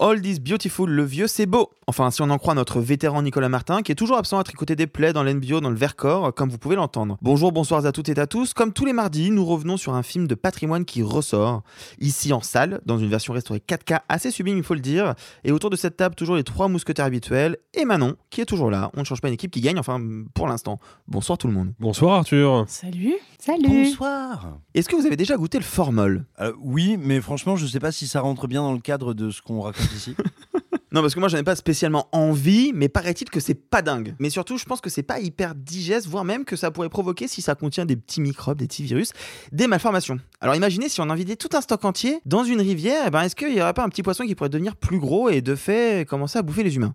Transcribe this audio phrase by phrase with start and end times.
[0.00, 1.70] All is beautiful, le vieux c'est beau.
[1.88, 4.76] Enfin, si on en croit notre vétéran Nicolas Martin, qui est toujours absent à tricoter
[4.76, 7.18] des plaies dans l'NBO dans le Vercors, comme vous pouvez l'entendre.
[7.20, 8.54] Bonjour, bonsoir à toutes et à tous.
[8.54, 11.62] Comme tous les mardis, nous revenons sur un film de patrimoine qui ressort,
[11.98, 15.14] ici en salle, dans une version restaurée 4K assez sublime, il faut le dire.
[15.42, 18.70] Et autour de cette table, toujours les trois mousquetaires habituels, et Manon, qui est toujours
[18.70, 18.92] là.
[18.94, 20.00] On ne change pas une équipe qui gagne, enfin,
[20.32, 20.78] pour l'instant.
[21.08, 21.72] Bonsoir tout le monde.
[21.80, 22.66] Bonsoir Arthur.
[22.68, 23.14] Salut.
[23.40, 23.84] Salut.
[23.84, 26.26] Bonsoir Est-ce que vous avez déjà goûté le formol?
[26.40, 29.30] Euh, Oui, mais franchement, je sais pas si ça rentre bien dans le cadre de
[29.30, 29.87] ce qu'on raconte
[30.90, 34.14] Non, parce que moi, j'en ai pas spécialement envie, mais paraît-il que c'est pas dingue.
[34.18, 37.28] Mais surtout, je pense que c'est pas hyper digeste, voire même que ça pourrait provoquer,
[37.28, 39.12] si ça contient des petits microbes, des petits virus,
[39.52, 40.18] des malformations.
[40.40, 43.36] Alors imaginez si on invitait tout un stock entier dans une rivière, eh ben, est-ce
[43.36, 46.08] qu'il y aurait pas un petit poisson qui pourrait devenir plus gros et de fait
[46.08, 46.94] commencer à bouffer les humains?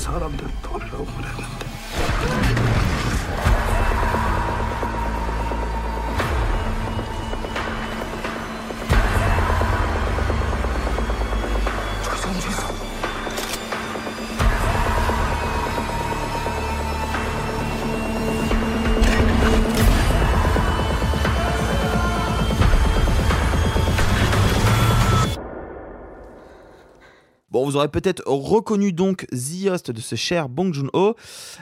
[0.00, 0.69] 魚みた。
[27.70, 31.14] Vous aurez peut-être reconnu donc The Host de ce cher Bong Joon-ho,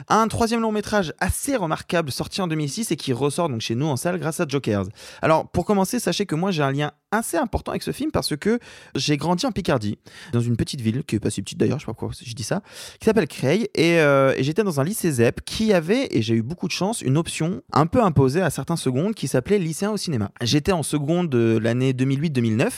[0.07, 3.85] un troisième long métrage assez remarquable sorti en 2006 et qui ressort donc chez nous
[3.85, 4.85] en salle grâce à Jokers.
[5.21, 8.35] Alors, pour commencer, sachez que moi j'ai un lien assez important avec ce film parce
[8.35, 8.59] que
[8.95, 9.97] j'ai grandi en Picardie,
[10.33, 12.33] dans une petite ville qui est pas si petite d'ailleurs, je sais pas pourquoi je
[12.33, 12.61] dis ça,
[12.99, 16.41] qui s'appelle Creil et, euh, j'étais dans un lycée ZEP qui avait, et j'ai eu
[16.41, 19.97] beaucoup de chance, une option un peu imposée à certains secondes qui s'appelait lycéen au
[19.97, 20.31] cinéma.
[20.41, 22.69] J'étais en seconde de l'année 2008-2009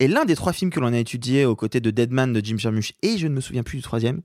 [0.00, 2.56] et l'un des trois films que l'on a étudié aux côtés de Deadman de Jim
[2.58, 2.71] Jarmusch
[3.02, 4.20] et je ne me souviens plus du troisième,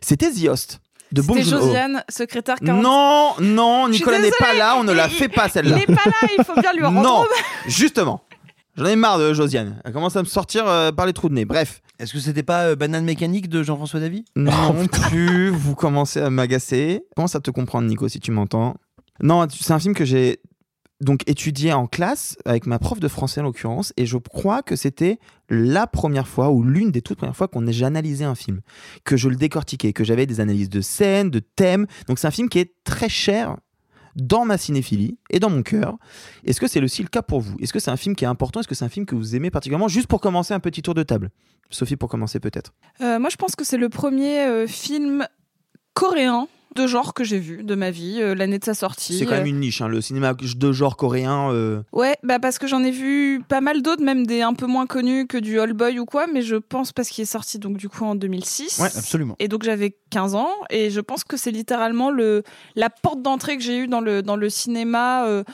[0.00, 0.80] c'était The Host.
[1.10, 1.42] De C'était.
[1.42, 2.82] Josiane, secrétaire 40.
[2.82, 5.76] Non, non, Nicolas n'est pas là, on ne il- la fait pas celle-là.
[5.78, 7.02] Il est pas là, il faut bien lui rendre.
[7.02, 7.24] Non,
[7.66, 8.22] justement.
[8.76, 9.80] J'en ai marre de Josiane.
[9.84, 11.44] Elle commence à me sortir euh, par les trous de nez.
[11.46, 11.80] Bref.
[11.98, 14.24] Est-ce que c'était pas euh, Banane Mécanique de Jean-François Davy?
[14.36, 17.02] Non plus, vous commencez à m'agacer.
[17.16, 18.76] Commence à te comprendre, Nico, si tu m'entends?
[19.20, 20.38] Non, c'est un film que j'ai
[21.00, 24.76] donc étudié en classe avec ma prof de français en l'occurrence, et je crois que
[24.76, 28.60] c'était la première fois ou l'une des toutes premières fois qu'on j'ai analysé un film,
[29.04, 31.86] que je le décortiquais, que j'avais des analyses de scènes, de thèmes.
[32.06, 33.56] Donc c'est un film qui est très cher
[34.16, 35.96] dans ma cinéphilie et dans mon cœur.
[36.44, 37.56] Est-ce que c'est aussi le cas pour vous?
[37.60, 38.60] Est-ce que c'est un film qui est important?
[38.60, 39.88] Est-ce que c'est un film que vous aimez particulièrement?
[39.88, 41.30] Juste pour commencer un petit tour de table.
[41.70, 42.72] Sophie, pour commencer peut-être.
[43.00, 45.26] Euh, moi, je pense que c'est le premier euh, film
[45.94, 49.18] coréen de genre que j'ai vu de ma vie, euh, l'année de sa sortie.
[49.18, 51.50] C'est quand même Euh, une niche, hein, le cinéma de genre coréen.
[51.52, 54.66] euh, Ouais, bah parce que j'en ai vu pas mal d'autres, même des un peu
[54.66, 57.58] moins connus que du All Boy ou quoi, mais je pense parce qu'il est sorti
[57.58, 58.78] donc du coup en 2006.
[58.80, 59.34] Ouais, absolument.
[59.38, 62.42] Et donc j'avais 15 ans et je pense que c'est littéralement le
[62.76, 65.44] la porte d'entrée que j'ai eue dans le dans le cinéma euh,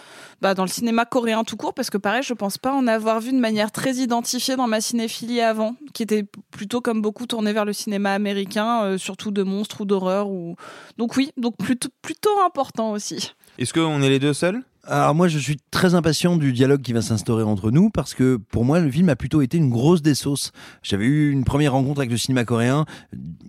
[0.41, 3.21] bah, dans le cinéma coréen tout court parce que pareil, je pense pas en avoir
[3.21, 7.53] vu de manière très identifiée dans ma cinéphilie avant, qui était plutôt comme beaucoup tournée
[7.53, 10.57] vers le cinéma américain, euh, surtout de monstres ou d'horreur ou
[10.99, 13.33] donc oui, donc plutôt plutôt important aussi.
[13.59, 14.63] Est-ce qu'on est les deux seuls?
[14.87, 18.37] Alors moi je suis très impatient du dialogue qui va s'instaurer entre nous parce que
[18.37, 20.53] pour moi le film a plutôt été une grosse des sauces.
[20.83, 22.85] J'avais eu une première rencontre avec le cinéma coréen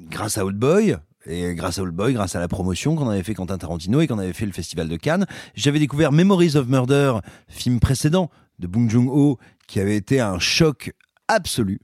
[0.10, 0.96] grâce à Old Boy.
[1.28, 4.07] Et grâce à Old Boy, grâce à la promotion qu'on avait fait Quentin Tarantino et
[4.07, 5.25] qu'on avait fait le Festival de Cannes,
[5.56, 7.16] j'avais découvert Memories of Murder,
[7.48, 8.30] film précédent
[8.60, 10.94] de Bong Joon-ho, qui avait été un choc
[11.28, 11.81] absolu.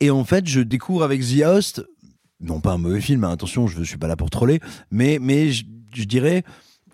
[0.00, 1.84] Et en fait, je découvre avec The Host,
[2.40, 4.60] non pas un mauvais film, hein, attention, je ne suis pas là pour troller,
[4.90, 5.64] mais, mais je,
[5.94, 6.42] je dirais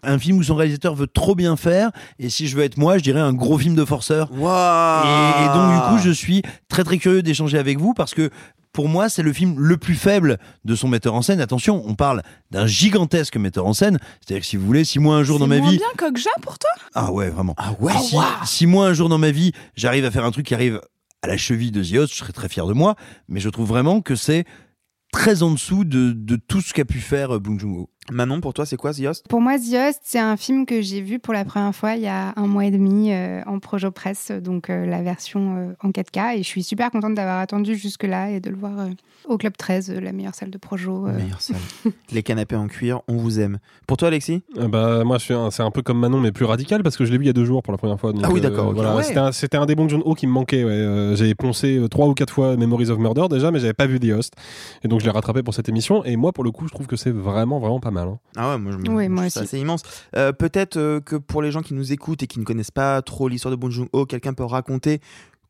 [0.02, 1.90] un film où son réalisateur veut trop bien faire.
[2.18, 4.30] Et si je veux être moi, je dirais un gros film de forceur.
[4.32, 5.04] Wow.
[5.04, 8.30] Et, et donc, du coup, je suis très très curieux d'échanger avec vous parce que
[8.72, 11.40] pour moi, c'est le film le plus faible de son metteur en scène.
[11.40, 13.98] Attention, on parle d'un gigantesque metteur en scène.
[14.20, 15.78] C'est-à-dire que si vous voulez, si moi un jour dans ma C'est vie.
[15.78, 16.70] bien Kokja pour toi?
[16.94, 17.54] Ah ouais, vraiment.
[17.56, 17.94] Ah ouais.
[17.98, 20.80] si, si moi un jour dans ma vie, j'arrive à faire un truc qui arrive
[21.22, 22.94] à la cheville de The Host, je serais très fier de moi.
[23.28, 24.44] Mais je trouve vraiment que c'est
[25.16, 27.88] très en dessous de, tout ce qu'a pu faire euh, Bong Joon-ho.
[28.12, 29.26] Manon, pour toi, c'est quoi The Host?
[29.28, 32.02] Pour moi, The Host, c'est un film que j'ai vu pour la première fois il
[32.02, 35.72] y a un mois et demi euh, en Projo Press, donc euh, la version euh,
[35.82, 36.34] en 4K.
[36.36, 38.88] Et je suis super contente d'avoir attendu jusque-là et de le voir euh,
[39.26, 41.08] au Club 13, euh, la meilleure salle de Projo.
[41.08, 41.16] euh.
[41.16, 41.56] Meilleure salle.
[42.12, 43.58] Les canapés en cuir, on vous aime.
[43.88, 44.42] Pour toi, Alexis?
[44.58, 47.18] Euh, bah, moi, c'est un peu comme Manon, mais plus radical parce que je l'ai
[47.18, 48.12] vu il y a deux jours pour la première fois.
[48.12, 48.74] donc, Ah oui, euh, d'accord, ok.
[48.76, 49.32] voilà, Ouais.
[49.32, 50.62] C'était un, des bons John Ho qui me manquait.
[50.62, 50.70] ouais.
[50.70, 53.86] Euh, J'avais poncé euh, trois ou quatre fois Memories of Murder déjà, mais j'avais pas
[53.86, 54.34] vu The Host.
[54.84, 56.04] Et donc, je l'ai rattrapé pour cette émission.
[56.04, 57.95] Et moi, pour le coup, je trouve que c'est vraiment, vraiment pas mal.
[58.04, 58.18] Hein.
[58.36, 59.38] Ah ouais, moi, je me Oui, moi aussi.
[59.38, 59.82] assez immense.
[60.16, 63.00] Euh, Peut-être euh, que pour les gens qui nous écoutent et qui ne connaissent pas
[63.02, 65.00] trop l'histoire de Bong Joon-ho, quelqu'un peut raconter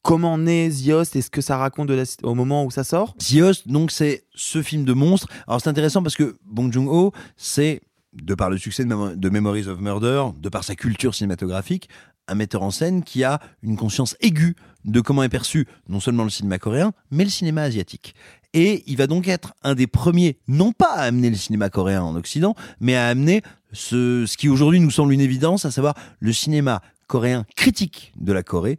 [0.02, 2.84] comment naît The Host et ce que ça raconte de la- au moment où ça
[2.84, 3.14] sort?
[3.16, 5.28] The Host, donc, c'est ce film de monstre.
[5.48, 7.80] Alors, c'est intéressant parce que Bong Joon-ho, c'est,
[8.12, 11.88] de par le succès de Memories of Murder, de par sa culture cinématographique,
[12.28, 16.24] un metteur en scène qui a une conscience aiguë de comment est perçu non seulement
[16.24, 18.14] le cinéma coréen, mais le cinéma asiatique.
[18.56, 22.02] Et il va donc être un des premiers, non pas à amener le cinéma coréen
[22.02, 23.42] en Occident, mais à amener
[23.72, 28.42] ce, qui aujourd'hui nous semble une évidence, à savoir le cinéma coréen critique de la
[28.42, 28.78] Corée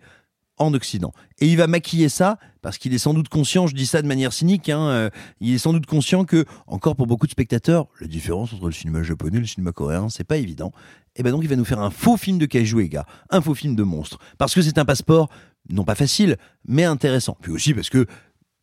[0.57, 1.13] en Occident.
[1.38, 4.07] Et il va maquiller ça parce qu'il est sans doute conscient, je dis ça de
[4.07, 5.09] manière cynique, hein, euh,
[5.41, 8.71] il est sans doute conscient que, encore pour beaucoup de spectateurs, la différence entre le
[8.71, 10.71] cinéma japonais et le cinéma coréen, c'est pas évident.
[11.15, 12.89] Et ben donc il va nous faire un faux film de kaiju,
[13.29, 14.18] un faux film de monstre.
[14.39, 15.29] Parce que c'est un passeport,
[15.69, 16.38] non pas facile,
[16.68, 17.38] mais intéressant.
[17.41, 18.07] Puis aussi parce que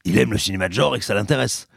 [0.04, 1.68] il aime le cinéma de genre et que ça l'intéresse.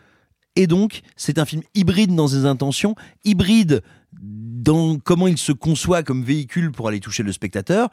[0.55, 6.03] Et donc, c'est un film hybride dans ses intentions, hybride dans comment il se conçoit
[6.03, 7.89] comme véhicule pour aller toucher le spectateur,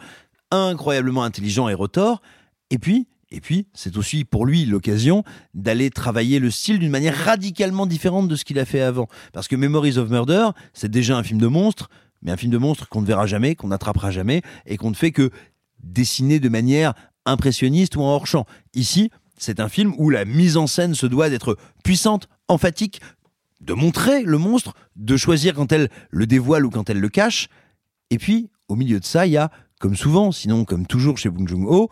[0.51, 2.23] incroyablement intelligent et rotor.
[2.71, 7.17] Et puis, et puis, c'est aussi pour lui l'occasion d'aller travailler le style d'une manière
[7.17, 9.09] radicalement différente de ce qu'il a fait avant.
[9.33, 11.91] Parce que Memories of Murder, c'est déjà un film de monstre,
[12.23, 14.95] mais un film de monstre qu'on ne verra jamais, qu'on n'attrapera jamais, et qu'on ne
[14.95, 15.31] fait que
[15.83, 16.95] dessiner de manière
[17.27, 18.47] impressionniste ou en hors-champ.
[18.73, 19.11] Ici,
[19.44, 23.00] c'est un film où la mise en scène se doit d'être puissante, emphatique,
[23.61, 27.49] de montrer le monstre, de choisir quand elle le dévoile ou quand elle le cache.
[28.11, 29.50] Et puis, au milieu de ça, il y a,
[29.81, 31.91] comme souvent, sinon comme toujours chez Bong Joon-ho,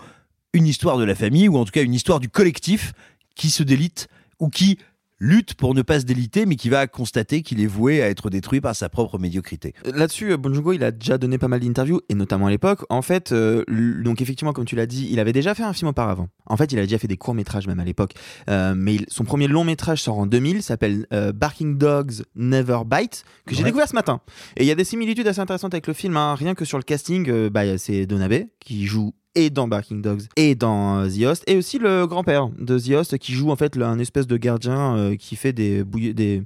[0.55, 2.93] une histoire de la famille, ou en tout cas une histoire du collectif
[3.35, 4.09] qui se délite,
[4.39, 4.79] ou qui
[5.25, 8.29] lutte pour ne pas se déliter, mais qui va constater qu'il est voué à être
[8.29, 9.73] détruit par sa propre médiocrité.
[9.85, 12.81] Là-dessus, euh, Bong Joon-ho, il a déjà donné pas mal d'interviews, et notamment à l'époque.
[12.91, 13.65] En fait, euh,
[14.03, 16.29] donc effectivement, comme tu l'as dit, il avait déjà fait un film auparavant.
[16.47, 18.15] En fait, il a déjà fait des courts-métrages même à l'époque.
[18.51, 23.25] Euh, mais il- son premier long-métrage sort en 2000, s'appelle euh, Barking Dogs Never Bite,
[23.47, 23.67] que j'ai Ouais.
[23.67, 24.21] découvert ce matin.
[24.57, 26.35] Et il y a des similitudes assez intéressantes avec le film, hein.
[26.35, 30.23] rien que sur le casting, euh, bah, c'est Donabe qui joue et dans Barking Dogs
[30.37, 33.57] et dans euh, The Host et aussi le grand-père de The Host qui joue en
[33.57, 36.43] fait un espèce de gardien euh, qui fait des des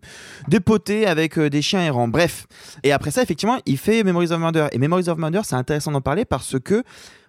[0.48, 2.46] des potées avec euh, des chiens errants bref
[2.84, 5.92] et après ça effectivement il fait Memories of Murder et Memories of Murder c'est intéressant
[5.92, 6.82] d'en parler parce que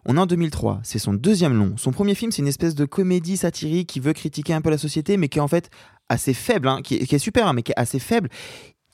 [0.10, 1.74] on est en 2003, c'est son deuxième long.
[1.76, 4.78] Son premier film, c'est une espèce de comédie satirique qui veut critiquer un peu la
[4.78, 5.70] société, mais qui est en fait
[6.08, 8.30] assez faible, hein, qui, est, qui est super, hein, mais qui est assez faible.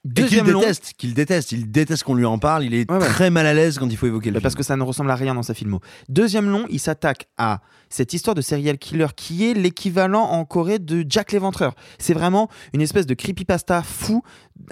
[0.03, 3.47] Qu'il long, déteste, qu'il déteste, il déteste qu'on lui en parle, il est très mal
[3.47, 4.57] à l'aise quand il faut évoquer le Bah, parce film.
[4.59, 5.79] que ça ne ressemble à rien dans sa filmo.
[6.09, 10.79] Deuxième long, il s'attaque à cette histoire de serial killer qui est l'équivalent en Corée
[10.79, 11.73] de Jack l'Éventreur.
[11.99, 14.23] C'est vraiment une espèce de creepypasta fou.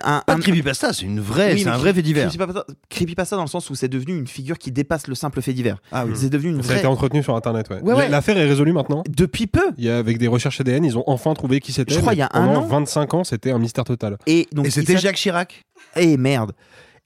[0.03, 2.29] Un, Pas de creepypasta, c'est une vraie, c'est mais un vrai fait divers.
[2.29, 5.53] Creepypasta, creepypasta dans le sens où c'est devenu une figure qui dépasse le simple fait
[5.53, 5.77] divers.
[5.91, 6.13] Ah oui.
[6.15, 6.77] C'est devenu une Ça a vraie.
[6.79, 7.81] été entretenu sur Internet, ouais.
[7.81, 8.09] Ouais, ouais.
[8.09, 9.03] L'affaire est résolue maintenant.
[9.09, 9.71] Depuis peu.
[9.77, 11.93] Il y a, avec des recherches ADN, ils ont enfin trouvé qui c'était.
[11.93, 12.67] Je crois il y a un pendant an.
[12.67, 14.17] 25 ans, c'était un mystère total.
[14.27, 15.63] Et donc Et c'était Jacques Chirac
[15.95, 16.53] Eh merde.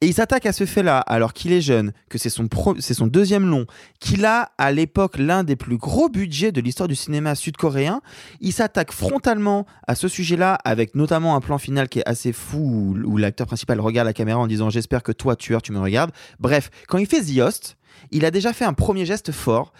[0.01, 3.65] Et il s'attaque à ce fait-là alors qu'il est jeune, que c'est son, deuxième long,
[3.99, 8.01] qu'il a à l'époque l'un des plus gros budgets de l'histoire du cinéma sud-coréen.
[8.41, 12.93] Il s'attaque frontalement à ce sujet-là avec notamment un plan final qui est assez fou
[13.05, 16.11] où, l'acteur principal regarde la caméra en disant J'espère que toi, tueur, tu me regardes.
[16.39, 17.77] Bref, quand il fait The Host,
[18.11, 19.71] il a déjà fait un premier geste fort,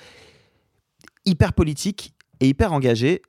[1.26, 3.22] hyper politique et hyper engagé.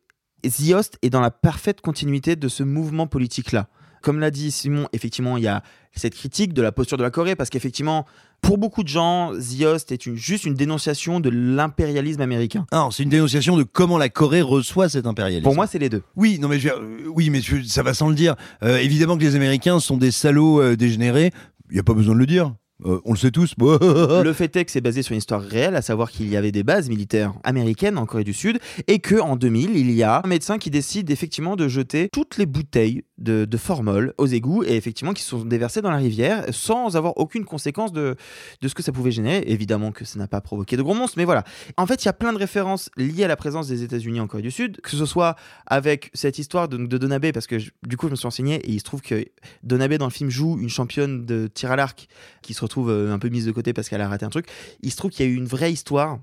[0.44, 3.68] The Host est dans la parfaite continuité de ce mouvement politique-là.
[4.02, 5.62] Comme l'a dit Simon, effectivement, il y a
[5.94, 8.04] cette critique de la posture de la Corée, parce qu'effectivement,
[8.42, 12.66] pour beaucoup de gens, The Host est une- juste une dénonciation de l'impérialisme américain.
[12.72, 15.42] Non, c'est une dénonciation de comment la Corée reçoit cet impérialisme.
[15.44, 16.02] Pour moi, c'est les deux.
[16.14, 18.36] Oui, non mais je euh, oui, mais ça va sans le dire.
[18.62, 21.32] Euh, évidemment que les Américains sont des salauds euh, dégénérés.
[21.70, 22.54] Il y a pas besoin de le dire.
[22.84, 23.54] Euh, on le sait tous.
[23.58, 26.52] le fait est que c'est basé sur une histoire réelle, à savoir qu'il y avait
[26.52, 30.20] des bases militaires américaines en Corée du Sud et que en 2000, il y a
[30.22, 34.76] un médecin qui décide effectivement de jeter toutes les bouteilles de, formol aux égouts et
[34.76, 38.14] effectivement qui sont déversées dans la rivière sans avoir aucune conséquence de,
[38.60, 39.42] de ce que ça pouvait générer.
[39.46, 41.44] Évidemment que ça n'a pas provoqué de gros monstres, mais voilà.
[41.78, 44.26] En fait, il y a plein de références liées à la présence des États-Unis en
[44.26, 47.56] Corée du Sud, que ce soit avec cette histoire de, de Donabe, parce que
[47.86, 49.24] du coup, je me suis renseigné et il se trouve que
[49.62, 52.08] Donabe dans le film joue une championne de tir à l'arc
[52.42, 54.46] qui se retrouve euh, un peu mise de côté parce qu'elle a raté un truc.
[54.82, 56.18] Il se trouve qu'il y a eu une vraie histoire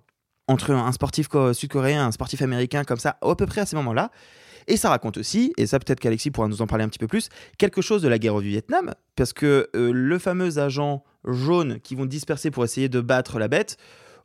[0.47, 3.75] entre un sportif co- sud-coréen un sportif américain comme ça, à peu près à ces
[3.75, 4.11] moments-là.
[4.67, 7.07] Et ça raconte aussi, et ça peut-être qu'Alexis pourra nous en parler un petit peu
[7.07, 11.79] plus, quelque chose de la guerre du Vietnam, parce que euh, le fameux agent jaune
[11.81, 13.75] qui vont disperser pour essayer de battre la bête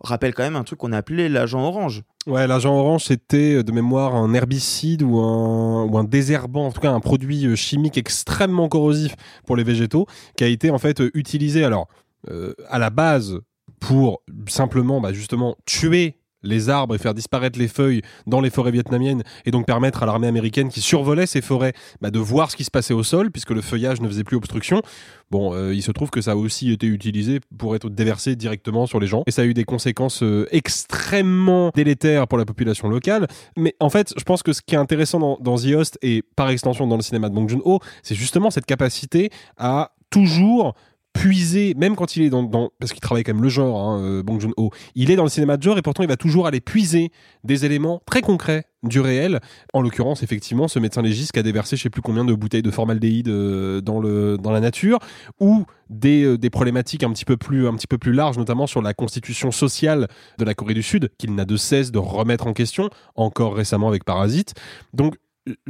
[0.01, 2.03] rappelle quand même un truc qu'on a appelé l'agent orange.
[2.29, 6.73] Ouais, l'agent orange, c'était euh, de mémoire un herbicide ou un, ou un désherbant, en
[6.73, 10.07] tout cas un produit chimique extrêmement corrosif pour les végétaux,
[10.37, 11.89] qui a été en fait utilisé alors
[12.29, 13.41] euh, à la base
[13.81, 18.71] pour simplement bah, justement tuer les arbres et faire disparaître les feuilles dans les forêts
[18.71, 22.57] vietnamiennes et donc permettre à l'armée américaine qui survolait ces forêts bah, de voir ce
[22.57, 24.83] qui se passait au sol puisque le feuillage ne faisait plus obstruction.
[25.31, 28.87] Bon, euh, il se trouve que ça a aussi été utilisé pour être déversé directement
[28.87, 32.89] sur les gens et ça a eu des conséquences euh, extrêmement délétères pour la population
[32.89, 33.27] locale.
[33.57, 36.23] Mais en fait, je pense que ce qui est intéressant dans, dans The Host et
[36.37, 40.75] par extension dans le cinéma de Bong Joon-ho, c'est justement cette capacité à toujours
[41.19, 44.01] puiser, même quand il est dans, dans- parce qu'il travaille quand même le genre, hein,
[44.01, 46.47] euh, Bong Joon-ho, il est dans le cinéma de genre et pourtant il va toujours
[46.47, 47.11] aller puiser
[47.43, 49.41] des éléments très concrets du réel.
[49.73, 52.63] En l'occurrence, effectivement, ce médecin légiste qui a déversé je sais plus combien de bouteilles
[52.63, 55.01] de formaldéhyde euh, dans, le, dans la nature,
[55.41, 58.69] ou des, euh, des problématiques un petit, peu plus, un petit peu plus larges, notamment
[58.69, 60.07] sur la constitution sociale
[60.39, 63.89] de la Corée du Sud, qu'il n'a de cesse de remettre en question, encore récemment
[63.89, 64.55] avec Parasite.
[64.95, 65.17] Donc,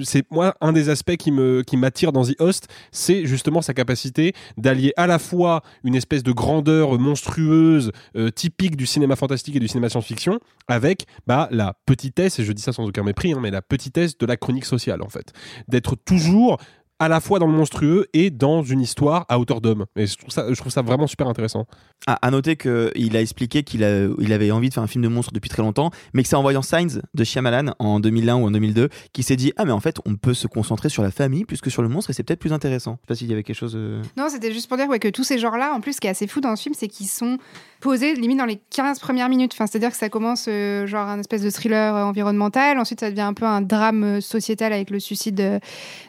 [0.02, 3.74] c'est moi un des aspects qui me qui m'attire dans The Host, c'est justement sa
[3.74, 9.56] capacité d'allier à la fois une espèce de grandeur monstrueuse euh, typique du cinéma fantastique
[9.56, 13.32] et du cinéma science-fiction avec bah la petitesse et je dis ça sans aucun mépris
[13.32, 15.32] hein, mais la petitesse de la chronique sociale en fait.
[15.68, 16.58] D'être toujours
[17.00, 19.86] à la fois dans le monstrueux et dans une histoire à hauteur d'homme.
[19.96, 21.66] Et je trouve ça, je trouve ça vraiment super intéressant.
[22.06, 23.80] À, à noter qu'il a expliqué qu'il
[24.18, 26.36] il avait envie de faire un film de monstre depuis très longtemps, mais que c'est
[26.36, 29.72] en voyant Signs de Shyamalan en 2001 ou en 2002 qu'il s'est dit Ah, mais
[29.72, 32.12] en fait, on peut se concentrer sur la famille plus que sur le monstre et
[32.12, 32.92] c'est peut-être plus intéressant.
[32.92, 33.74] Je sais pas s'il y avait quelque chose.
[33.76, 36.06] euh, Non, c'était juste pour dire ouais, que tous ces genres-là, en plus, ce qui
[36.06, 37.38] est assez fou dans ce film, c'est qu'ils sont
[37.80, 39.52] posés limite dans les 15 premières minutes.
[39.54, 43.10] Enfin, C'est-à-dire que ça commence euh, genre un espèce de thriller euh, environnemental, ensuite ça
[43.10, 45.58] devient un peu un drame euh, sociétal avec le suicide euh,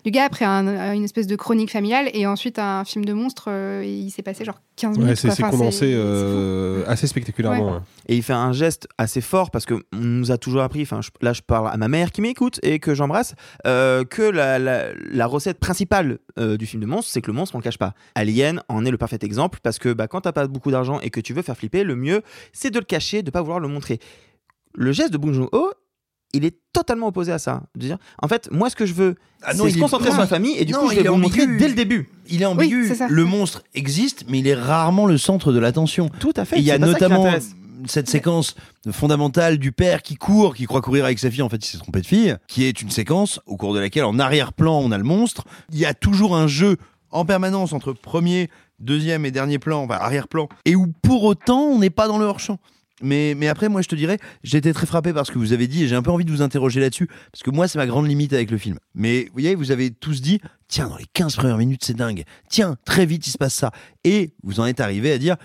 [0.05, 3.49] du gars, après un- une espèce de chronique familiale, et ensuite un film de monstre,
[3.83, 5.09] et il s'est passé genre 15 minutes.
[5.09, 5.35] Ouais, c'est quoi.
[5.35, 7.73] c'est Enfin, condensé assez spectaculairement.
[7.73, 7.79] Ouais.
[8.11, 10.99] Et il fait un geste assez fort parce que on nous a toujours appris, enfin
[11.21, 13.35] là je parle à ma mère qui m'écoute et que j'embrasse,
[13.67, 17.33] euh, que la, la- la recette principale euh, du film de monstre, c'est que le
[17.37, 17.93] monstre on le cache pas.
[18.15, 21.11] Alien en est le parfait exemple parce que bah, quand t'as pas beaucoup d'argent et
[21.11, 23.67] que tu veux faire flipper, le mieux c'est de le cacher, de pas vouloir le
[23.67, 23.99] montrer.
[24.73, 25.71] Le geste de Bong Joon-ho,
[26.33, 27.63] il est totalement opposé à ça.
[27.75, 30.17] De dire, en fait, moi ce que je veux, Ah c'est se est- concentrer sur
[30.17, 31.67] ma il- famille et du non, coup je il vais est vous le montrer dès
[31.67, 32.09] le début.
[32.27, 32.93] Il est ambigu.
[32.95, 33.07] ça.
[33.07, 36.09] le monstre existe, mais il est rarement le centre de l'attention.
[36.19, 36.57] Tout à fait.
[36.57, 37.25] Et il y a notamment
[37.88, 38.55] cette séquence
[38.91, 41.77] fondamentale du père qui court, qui croit courir avec sa fille, en fait il s'est
[41.77, 44.98] trompé de fille, qui est une séquence au cours de laquelle en arrière-plan on a
[44.98, 45.45] le monstre.
[45.71, 46.77] Il y a toujours un jeu
[47.12, 51.79] en permanence entre premier, deuxième et dernier plan, enfin arrière-plan, et où pour autant on
[51.79, 52.59] n'est pas dans le hors-champ.
[53.01, 55.53] Mais, mais après, moi, je te dirais, j'ai été très frappé par ce que vous
[55.53, 57.77] avez dit et j'ai un peu envie de vous interroger là-dessus parce que moi, c'est
[57.77, 58.77] ma grande limite avec le film.
[58.93, 62.24] Mais vous voyez, vous avez tous dit, tiens, dans les 15 premières minutes, c'est dingue.
[62.50, 63.71] Tiens, très vite, il se passe ça.
[64.03, 65.38] Et vous en êtes arrivé à dire,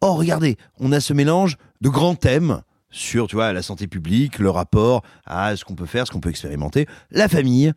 [0.00, 4.38] oh, regardez, on a ce mélange de grands thèmes sur, tu vois, la santé publique,
[4.38, 7.72] le rapport à ce qu'on peut faire, ce qu'on peut expérimenter, la famille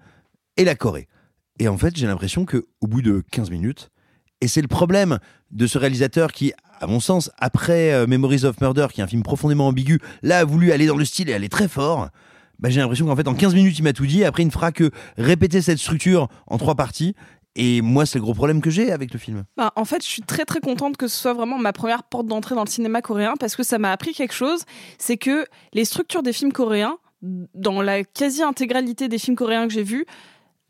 [0.57, 1.07] et la Corée.
[1.59, 3.91] Et en fait, j'ai l'impression que au bout de 15 minutes,
[4.39, 5.19] et c'est le problème
[5.51, 9.07] de ce réalisateur qui, à mon sens, après euh, Memories of Murder, qui est un
[9.07, 12.09] film profondément ambigu, là a voulu aller dans le style et aller très fort.
[12.59, 14.23] Bah, j'ai l'impression qu'en fait, en 15 minutes, il m'a tout dit.
[14.23, 17.15] Après, il ne fera que répéter cette structure en trois parties.
[17.55, 19.43] Et moi, c'est le gros problème que j'ai avec le film.
[19.57, 22.25] Bah, en fait, je suis très très contente que ce soit vraiment ma première porte
[22.27, 24.63] d'entrée dans le cinéma coréen parce que ça m'a appris quelque chose,
[24.97, 29.83] c'est que les structures des films coréens, dans la quasi-intégralité des films coréens que j'ai
[29.83, 30.05] vus,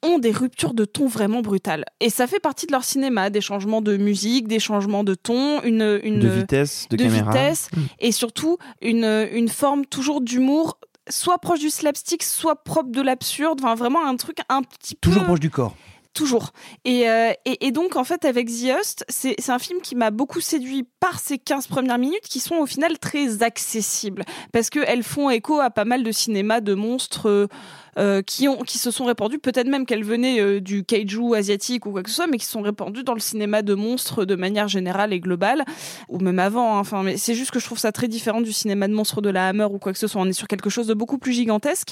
[0.03, 1.85] ont des ruptures de ton vraiment brutales.
[1.99, 5.61] Et ça fait partie de leur cinéma, des changements de musique, des changements de ton,
[5.61, 7.31] une, une De vitesse, de caméra.
[7.31, 7.81] vitesse, Mm.
[7.99, 13.59] et surtout une, une forme toujours d'humour, soit proche du slapstick, soit propre de l'absurde,
[13.61, 15.11] enfin vraiment un truc un petit peu...
[15.11, 15.75] Toujours proche du corps.
[16.13, 16.51] Toujours.
[16.83, 20.11] Et, euh, et, donc, en fait, avec The Host, c'est c'est un film qui m'a
[20.11, 24.23] beaucoup séduit par ces 15 premières minutes qui sont au final très accessibles.
[24.51, 27.47] Parce qu'elles font écho à pas mal de cinéma de monstres
[27.97, 31.85] euh, qui ont qui se sont répandues, peut-être même qu'elles venaient euh, du kaiju asiatique
[31.85, 34.35] ou quoi que ce soit, mais qui sont répandues dans le cinéma de monstres de
[34.35, 35.65] manière générale et globale,
[36.09, 36.77] ou même avant.
[36.77, 36.79] hein.
[36.79, 39.29] Enfin, mais c'est juste que je trouve ça très différent du cinéma de monstres de
[39.29, 40.21] la Hammer ou quoi que ce soit.
[40.21, 41.89] On est sur quelque chose de beaucoup plus gigantesque.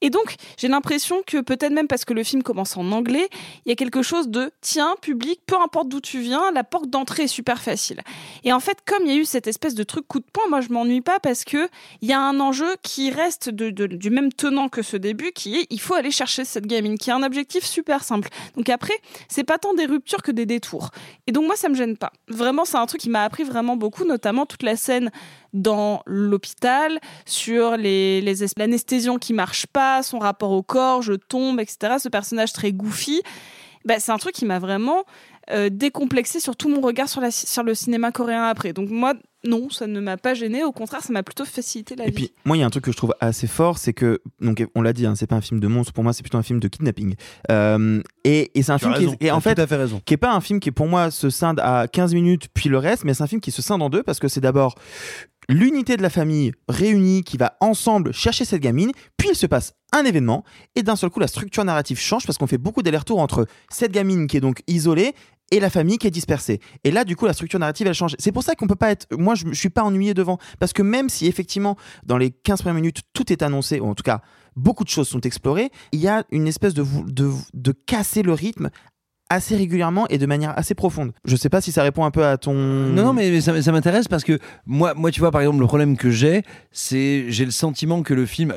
[0.00, 3.28] Et donc, j'ai l'impression que peut-être même parce que le film commence en anglais,
[3.64, 6.90] il y a quelque chose de tiens, public, peu importe d'où tu viens, la porte
[6.90, 8.00] d'entrée est super facile.
[8.44, 10.44] Et en fait, comme il y a eu cette espèce de truc coup de poing,
[10.48, 11.68] moi je m'ennuie pas parce que
[12.02, 15.56] il y a un enjeu qui reste de- du même tenant que ce début, qui
[15.58, 18.28] est il faut aller chercher cette gamine, qui a un objectif super simple.
[18.56, 18.94] Donc après,
[19.28, 20.90] c'est pas tant des ruptures que des détours.
[21.26, 22.10] Et donc moi ça me gêne pas.
[22.28, 25.10] Vraiment, c'est un truc qui m'a appris vraiment beaucoup, notamment toute la scène
[25.52, 31.12] dans l'hôpital, sur les, les es- l'anesthésion qui marche pas, son rapport au corps, je
[31.12, 31.96] tombe, etc.
[31.98, 33.22] Ce personnage très goofy,
[33.84, 35.04] bah, c'est un truc qui m'a vraiment
[35.50, 38.72] euh, décomplexé sur tout mon regard sur, la, sur le cinéma coréen après.
[38.72, 39.14] Donc moi,
[39.46, 40.64] non, ça ne m'a pas gêné.
[40.64, 42.14] Au contraire, ça m'a plutôt facilité la Et vie.
[42.14, 44.66] puis, moi, il y a un truc que je trouve assez fort, c'est que, donc,
[44.74, 46.42] on l'a dit, hein, c'est pas un film de monstre, pour moi, c'est plutôt un
[46.42, 47.14] film de kidnapping.
[47.52, 50.00] Euh, et, et c'est un film qui, est- et en fait, raison.
[50.04, 52.78] qui est pas un film qui, pour moi, se scinde à 15 minutes, puis le
[52.78, 54.74] reste, mais c'est un film qui se scinde en deux, parce que c'est d'abord
[55.48, 59.74] l'unité de la famille réunie qui va ensemble chercher cette gamine, puis il se passe
[59.92, 60.42] un événement,
[60.74, 63.92] et d'un seul coup, la structure narrative change, parce qu'on fait beaucoup d'allers-retours entre cette
[63.92, 65.14] gamine qui est donc isolée,
[65.50, 66.60] et la famille qui est dispersée.
[66.84, 68.16] Et là, du coup, la structure narrative, elle change.
[68.18, 69.06] C'est pour ça qu'on peut pas être.
[69.16, 70.38] Moi, je, je suis pas ennuyé devant.
[70.58, 73.94] Parce que même si, effectivement, dans les 15 premières minutes, tout est annoncé, ou en
[73.94, 74.22] tout cas,
[74.56, 78.32] beaucoup de choses sont explorées, il y a une espèce de, de, de casser le
[78.32, 78.70] rythme
[79.28, 81.12] assez régulièrement et de manière assez profonde.
[81.24, 82.54] Je sais pas si ça répond un peu à ton.
[82.54, 85.60] Non, non, mais mais ça, ça m'intéresse parce que moi, moi, tu vois, par exemple,
[85.60, 88.52] le problème que j'ai, c'est j'ai le sentiment que le film.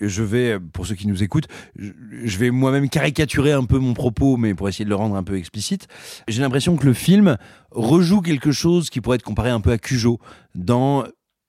[0.00, 4.36] Je vais, pour ceux qui nous écoutent, je vais moi-même caricaturer un peu mon propos,
[4.36, 5.88] mais pour essayer de le rendre un peu explicite.
[6.28, 7.36] J'ai l'impression que le film
[7.70, 10.20] rejoue quelque chose qui pourrait être comparé un peu à Cujo
[10.54, 11.04] dans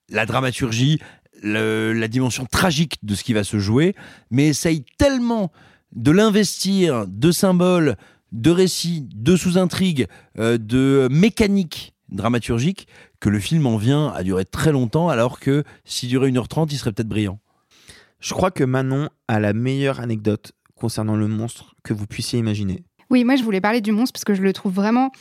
[0.10, 1.00] la dramaturgie,
[1.44, 3.96] la dimension tragique de ce qui va se jouer,
[4.32, 5.51] mais essaye tellement
[5.96, 7.96] de l'investir de symboles,
[8.32, 12.88] de récits, de sous-intrigues, euh, de mécanique dramaturgique,
[13.20, 16.77] que le film en vient à durer très longtemps, alors que s'il durait 1h30, il
[16.77, 17.39] serait peut-être brillant.
[18.20, 22.84] Je crois que Manon a la meilleure anecdote concernant le monstre que vous puissiez imaginer.
[23.10, 25.12] Oui, moi je voulais parler du monstre parce que je le trouve vraiment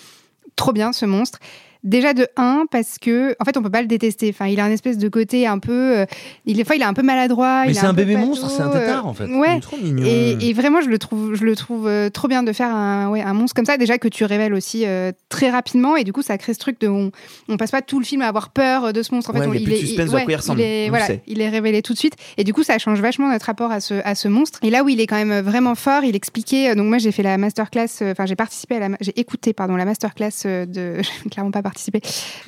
[0.56, 1.38] trop bien ce monstre.
[1.86, 4.28] Déjà de 1 parce que en fait on peut pas le détester.
[4.34, 6.06] Enfin, il a un espèce de côté un peu euh,
[6.44, 8.50] il des fois il est un peu maladroit, Mais il est c'est un bébé monstre,
[8.50, 9.26] c'est un tétard, en fait.
[9.26, 9.56] Ouais.
[9.56, 10.04] Est trop mignon.
[10.04, 13.08] Et, et vraiment je le trouve je le trouve euh, trop bien de faire un
[13.08, 16.12] ouais, un monstre comme ça déjà que tu révèles aussi euh, très rapidement et du
[16.12, 17.12] coup ça crée ce truc de on,
[17.48, 19.46] on passe pas tout le film à avoir peur de ce monstre en Ouais, fait
[19.46, 23.00] on- il est voilà, il est révélé tout de suite et du coup ça change
[23.00, 25.40] vachement notre rapport à ce à ce monstre et là où il est quand même
[25.44, 28.76] vraiment fort il expliquait euh, donc moi j'ai fait la masterclass euh, enfin j'ai participé
[28.76, 30.96] à la j'ai écouté pardon la masterclass euh, de
[31.30, 31.75] clairement pas participé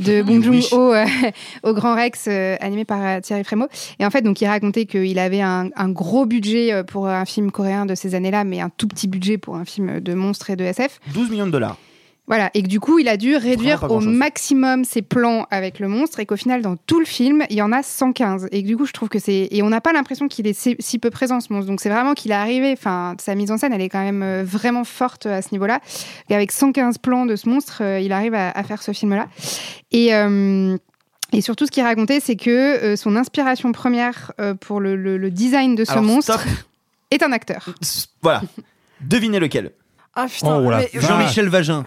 [0.00, 1.04] de Bong Joon-ho euh,
[1.62, 4.86] au Grand Rex euh, animé par euh, Thierry Frémaux et en fait donc il racontait
[4.86, 8.70] qu'il avait un, un gros budget pour un film coréen de ces années-là mais un
[8.70, 11.76] tout petit budget pour un film de monstres et de SF 12 millions de dollars.
[12.28, 15.88] Voilà, et que du coup, il a dû réduire au maximum ses plans avec le
[15.88, 18.48] monstre, et qu'au final, dans tout le film, il y en a 115.
[18.52, 19.48] Et que du coup, je trouve que c'est.
[19.50, 21.66] Et on n'a pas l'impression qu'il est si, peu présent, ce monstre.
[21.68, 22.72] Donc c'est vraiment qu'il est arrivé.
[22.72, 25.80] Enfin, sa mise en scène, elle est quand même euh, vraiment forte à ce niveau-là.
[26.28, 29.26] Et avec 115 plans de ce monstre, euh, il arrive à, à faire ce film-là.
[29.90, 30.14] Et.
[30.14, 30.76] euh,
[31.32, 35.18] et surtout, ce qu'il racontait, c'est que euh, son inspiration première euh, pour le, le-
[35.18, 36.50] le design de ce Alors, monstre stop.
[37.10, 37.68] est un acteur.
[38.22, 38.40] Voilà.
[39.02, 39.72] Devinez lequel.
[40.20, 41.06] Ah putain, Oh, la mais- vache.
[41.08, 41.84] Jean-Michel Vagin.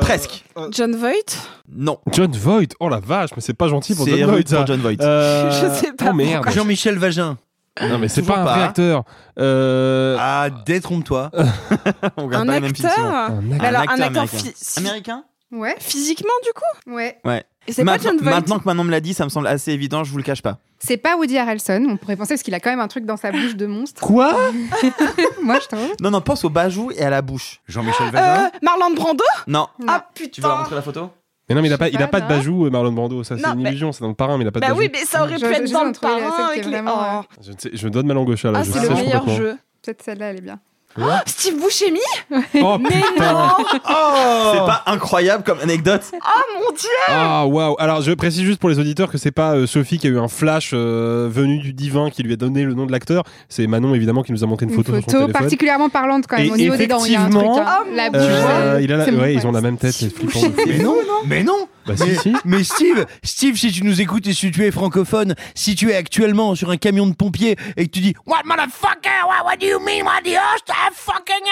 [0.00, 0.44] Presque.
[0.70, 1.36] John Voight
[1.70, 1.98] Non.
[2.12, 2.68] John Voight.
[2.80, 4.42] Oh la vache, mais c'est pas gentil pour C'est John Voight.
[4.42, 4.64] pour ça.
[4.66, 5.00] John Voight.
[5.02, 6.48] Euh, Je sais pas Oh merde.
[6.50, 7.36] Jean-Michel Vagin.
[7.82, 8.64] Non mais c'est Toujours pas un pas.
[8.66, 9.04] acteur.
[9.38, 11.30] Euh, Ah, détrompe-toi.
[12.16, 13.64] On regarde Un pas les mêmes films, acteur un acteur.
[13.68, 14.50] alors, un acteur américain.
[14.76, 15.24] Américain?
[15.52, 16.92] Ouais, physiquement, du coup?
[16.94, 17.18] Ouais.
[17.24, 17.44] Ouais.
[17.68, 20.04] C'est pas John Voight maintenant que Manon me l'a dit, ça me semble assez évident,
[20.04, 20.58] je vous le cache pas.
[20.78, 23.16] C'est pas Woody Harrelson, on pourrait penser, parce qu'il a quand même un truc dans
[23.16, 24.02] sa bouche de monstre.
[24.02, 24.34] Quoi
[25.42, 25.92] Moi, je trouve.
[26.00, 27.60] Non, non, pense au bajou et à la bouche.
[27.66, 28.50] Jean-Michel Euh, Vagin.
[28.62, 29.66] Marlon Brando Non.
[29.88, 31.10] Ah Tu veux putain montrer la photo?
[31.48, 33.22] Mais non, mais il a pas, il a pas, pas de bajou, euh, Marlon Brando.
[33.24, 33.92] Ça, c'est une illusion.
[33.92, 34.80] C'est dans le parrain, mais il a pas de Bah bajou.
[34.80, 36.80] oui, mais ça aurait Je- pu je- être dans le parrain avec les...
[36.86, 37.22] Oh.
[37.42, 38.60] Je, ne sais- je donne ma langue au chat là.
[38.62, 39.56] Ah, c'est le meilleur jeu.
[39.82, 40.58] Peut-être celle-là, elle est bien.
[41.26, 41.98] Steve Buscemi
[42.62, 43.32] Oh Mais putain.
[43.32, 43.48] non
[43.84, 46.18] C'est pas incroyable comme anecdote Oh
[46.60, 49.66] mon dieu Ah waouh Alors je précise juste pour les auditeurs que c'est pas euh,
[49.66, 52.74] Sophie qui a eu un flash euh, venu du divin qui lui a donné le
[52.74, 53.24] nom de l'acteur.
[53.48, 56.26] C'est Manon évidemment qui nous a montré une, Une photo, sur son photo particulièrement parlante
[56.28, 56.46] quand même.
[56.46, 57.42] Et Au niveau des dents, il y a un truc.
[57.42, 57.84] effectivement, hein.
[57.86, 58.16] Oh.
[58.16, 59.46] Euh, il a la- c'est bon, ouais, ils ouais.
[59.46, 60.40] ont la même tête, c'est flippant.
[60.66, 61.68] Mais non, mais non.
[61.86, 62.34] Bah si, mais, si.
[62.44, 65.94] mais Steve, Steve, si tu nous écoutes et si tu es francophone, si tu es
[65.96, 69.66] actuellement sur un camion de pompiers et que tu dis What motherfucker, what, what do
[69.66, 71.44] you mean, what the host, I fucking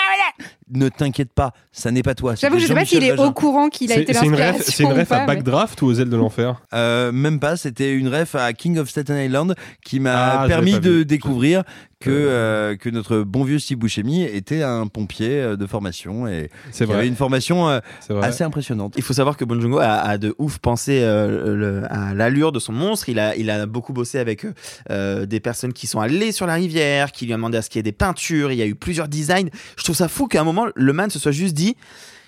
[0.74, 2.34] ne t'inquiète pas, ça n'est pas toi.
[2.34, 4.72] J'avoue, je sais pas s'il est au courant qu'il a été C'est une ref, l'inspiration.
[4.74, 6.62] c'est une ref pas, à mais- Backdraft ou aux ailes de l'enfer?
[6.72, 10.80] Euh, même pas, c'était une ref à King of Staten Island qui m'a Ah, permis
[10.80, 11.04] de vu.
[11.04, 11.62] découvrir
[12.04, 16.50] que, euh, que notre bon vieux Steve Buscemi était un pompier euh, de formation et
[16.70, 16.98] C'est qui vrai.
[16.98, 17.80] avait une formation euh,
[18.22, 18.94] assez impressionnante.
[18.96, 22.52] Il faut savoir que Bon Joon-ho a, a de ouf pensé euh, le- à l'allure
[22.52, 23.08] de son monstre.
[23.08, 24.46] Il a, il a beaucoup bossé avec
[24.90, 27.70] euh, des personnes qui sont allées sur la rivière, qui lui ont demandé à ce
[27.70, 28.52] qu'il y ait des peintures.
[28.52, 29.48] Il y a eu plusieurs designs.
[29.76, 31.76] Je trouve ça fou qu'à un moment, le man se soit juste dit.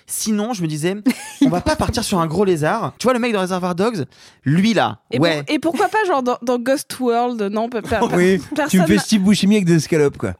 [0.07, 0.95] Sinon, je me disais,
[1.41, 2.93] on va pas partir sur un gros lézard.
[2.99, 4.05] Tu vois, le mec de Reservoir Dogs,
[4.43, 5.43] lui là, Et, ouais.
[5.43, 8.39] pour- et pourquoi pas genre dans, dans Ghost World Non, pe- per- Oui,
[8.69, 10.33] tu me fais Steve Buscemi avec des escalopes quoi.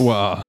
[0.00, 0.40] Waouh.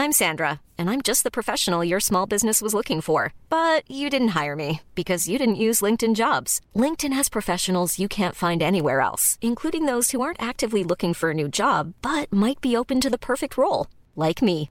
[0.00, 3.32] I'm Sandra, and I'm just the professional your small business was looking for.
[3.50, 6.60] But you didn't hire me because you didn't use LinkedIn jobs.
[6.76, 11.30] LinkedIn has professionals you can't find anywhere else, including those who aren't actively looking for
[11.30, 14.70] a new job but might be open to the perfect role, like me.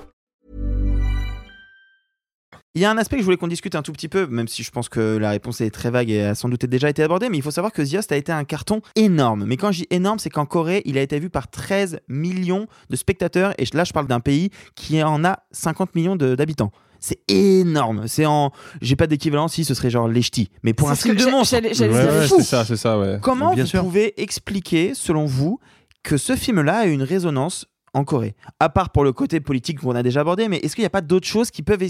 [2.73, 4.47] Il y a un aspect que je voulais qu'on discute un tout petit peu, même
[4.47, 7.03] si je pense que la réponse est très vague et a sans doute déjà été
[7.03, 9.43] abordée, mais il faut savoir que The Host a été un carton énorme.
[9.45, 12.67] Mais quand je dis énorme, c'est qu'en Corée, il a été vu par 13 millions
[12.89, 16.71] de spectateurs, et là je parle d'un pays qui en a 50 millions d'habitants.
[17.01, 18.07] C'est énorme.
[18.07, 18.51] C'est en.
[18.79, 20.49] J'ai pas d'équivalent si ce serait genre les ch'tis.
[20.63, 21.57] Mais pour un film de monstre.
[21.59, 23.17] Ouais, ouais, c'est ça, c'est ça, ouais.
[23.21, 23.81] Comment Bien vous sûr.
[23.81, 25.59] pouvez expliquer, selon vous,
[26.03, 29.95] que ce film-là a une résonance en Corée À part pour le côté politique qu'on
[29.95, 31.83] a déjà abordé, mais est-ce qu'il n'y a pas d'autres choses qui peuvent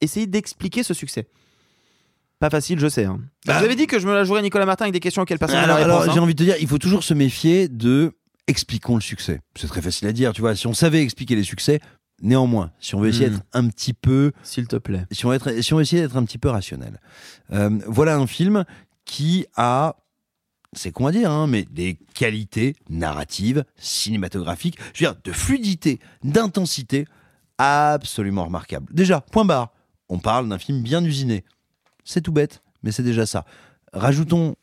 [0.00, 1.26] essayer d'expliquer ce succès?
[2.38, 3.04] Pas facile, je sais.
[3.04, 3.18] hein.
[3.46, 3.58] Bah.
[3.58, 5.56] Vous avez dit que je me la jouerais Nicolas Martin avec des questions auxquelles personne
[5.58, 6.22] n'a Alors, alors, j'ai hein.
[6.22, 8.12] envie de te dire, il faut toujours se méfier de
[8.46, 9.40] expliquons le succès.
[9.56, 10.54] C'est très facile à dire, tu vois.
[10.54, 11.80] Si on savait expliquer les succès,
[12.22, 13.34] néanmoins, si on veut essayer Hmm.
[13.34, 15.06] d'être un petit peu, S'il te plaît.
[15.12, 17.00] si on veut, être- si on veut essayer d'être un petit peu rationnel,
[17.52, 18.64] euh, voilà un film
[19.06, 19.96] qui a,
[20.72, 26.00] c'est qu'on va dire, hein, mais des qualités narratives, cinématographiques, je veux dire, de fluidité,
[26.24, 27.06] d'intensité,
[27.58, 28.92] absolument remarquables.
[28.92, 29.72] Déjà, point barre,
[30.08, 31.44] on parle d'un film bien usiné.
[32.04, 33.44] C'est tout bête, mais c'est déjà ça.
[33.92, 34.56] Rajoutons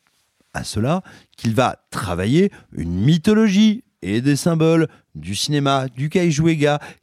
[0.54, 1.02] à cela
[1.36, 6.44] qu'il va travailler une mythologie et des symboles du cinéma, du kaiju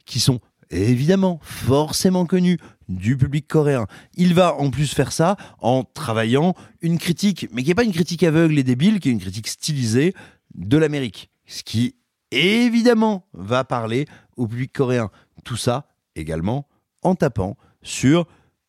[0.06, 3.86] qui sont évidemment forcément connus du public coréen.
[4.14, 7.92] Il va en plus faire ça en travaillant une critique, mais qui n'est pas une
[7.92, 10.14] critique aveugle et débile, qui est une critique stylisée
[10.54, 11.30] de l'Amérique.
[11.46, 11.96] Ce qui
[12.30, 15.10] évidemment va parler au public coréen.
[15.44, 16.66] Tout ça également
[17.02, 18.26] en tapant sur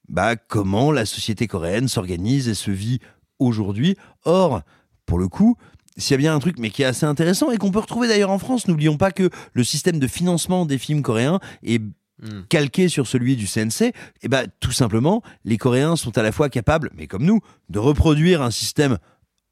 [0.10, 3.00] bah, comment la société coréenne s'organise et se vit
[3.40, 3.96] aujourd'hui.
[4.26, 4.62] Or,
[5.06, 5.56] pour le coup,
[5.98, 8.08] s'il y a bien un truc, mais qui est assez intéressant et qu'on peut retrouver
[8.08, 11.82] d'ailleurs en France, n'oublions pas que le système de financement des films coréens est
[12.50, 16.50] calqué sur celui du CNC, et bah tout simplement, les Coréens sont à la fois
[16.50, 18.98] capables, mais comme nous, de reproduire un système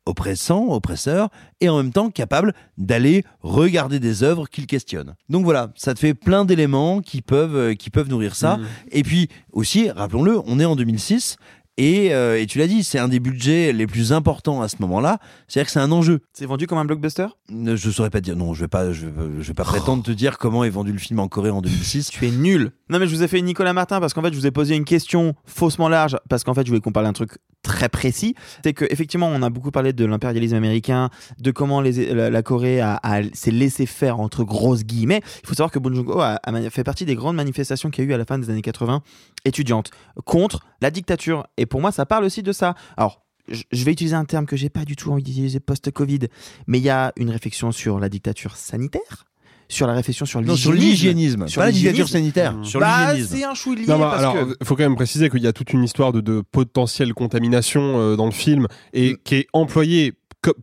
[0.06, 5.16] oppressant, oppresseur, et en même temps capable d'aller regarder des œuvres qu'ils questionnent.
[5.30, 8.58] Donc voilà, ça te fait plein d'éléments qui peuvent, euh, qui peuvent nourrir ça.
[8.58, 8.66] Mhm.
[8.92, 11.38] Et puis aussi, rappelons-le, on est en 2006,
[11.78, 14.76] et, euh, et tu l'as dit, c'est un des budgets les plus importants à ce
[14.82, 15.20] moment-là.
[15.48, 16.20] C'est-à-dire que c'est un enjeu.
[16.34, 17.28] C'est vendu comme un blockbuster?
[17.50, 18.36] Ne- Je saurais pas te dire.
[18.36, 20.92] Non, je vais pas, je, vais- je vais pas prétendre te dire comment est vendu
[20.92, 22.10] le film en Corée en 2006.
[22.12, 22.72] Tu es nul.
[22.90, 24.76] Non, mais je vous ai fait Nicolas Martin parce qu'en fait, je vous ai posé
[24.76, 27.32] une question faussement large parce qu'en fait, je voulais qu'on parle d'un truc
[27.64, 28.36] très précis.
[28.64, 32.42] C'est que effectivement, on a beaucoup parlé de l'impérialisme américain, de comment les- la, la
[32.44, 35.22] Corée a, a- s'est laissé faire entre grosses guillemets.
[35.44, 38.14] Il faut savoir que Joon-ho a, fait partie des grandes manifestations qu'il y a eu
[38.14, 39.02] à la fin des années 80
[39.46, 39.90] étudiantes
[40.26, 41.46] contre la dictature.
[41.58, 42.76] Et pour moi, ça parle aussi de ça.
[42.98, 43.24] Alors.
[43.50, 46.20] Je vais utiliser un terme que j'ai pas du tout envie d'utiliser post-Covid,
[46.68, 49.26] mais il y a une réflexion sur la dictature sanitaire,
[49.68, 51.48] sur la réflexion sur Non, sur l'hygiénisme.
[51.54, 53.36] Pas la dictature sanitaire, sur Bah, l'hygiénisme.
[53.36, 55.54] c'est un chou lié Non, parce alors, que- faut quand même préciser qu'il y a
[55.54, 60.14] toute une histoire de, de potentielle contamination euh, dans le film et qui est employée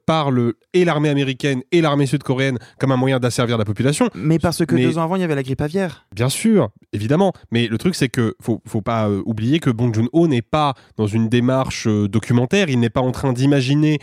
[0.07, 4.09] par le, et l'armée américaine et l'armée sud-coréenne comme un moyen d'asservir la population.
[4.15, 6.07] Mais parce que Mais- deux ans avant, il y avait la grippe aviaire.
[6.15, 7.33] Bien sûr, évidemment.
[7.53, 10.75] Mais le truc, c'est que faut, faut pas euh, oublier que Bong Joon-ho n'est pas
[10.97, 12.69] dans une démarche euh, documentaire.
[12.69, 13.99] Il n'est pas en train d'imaginer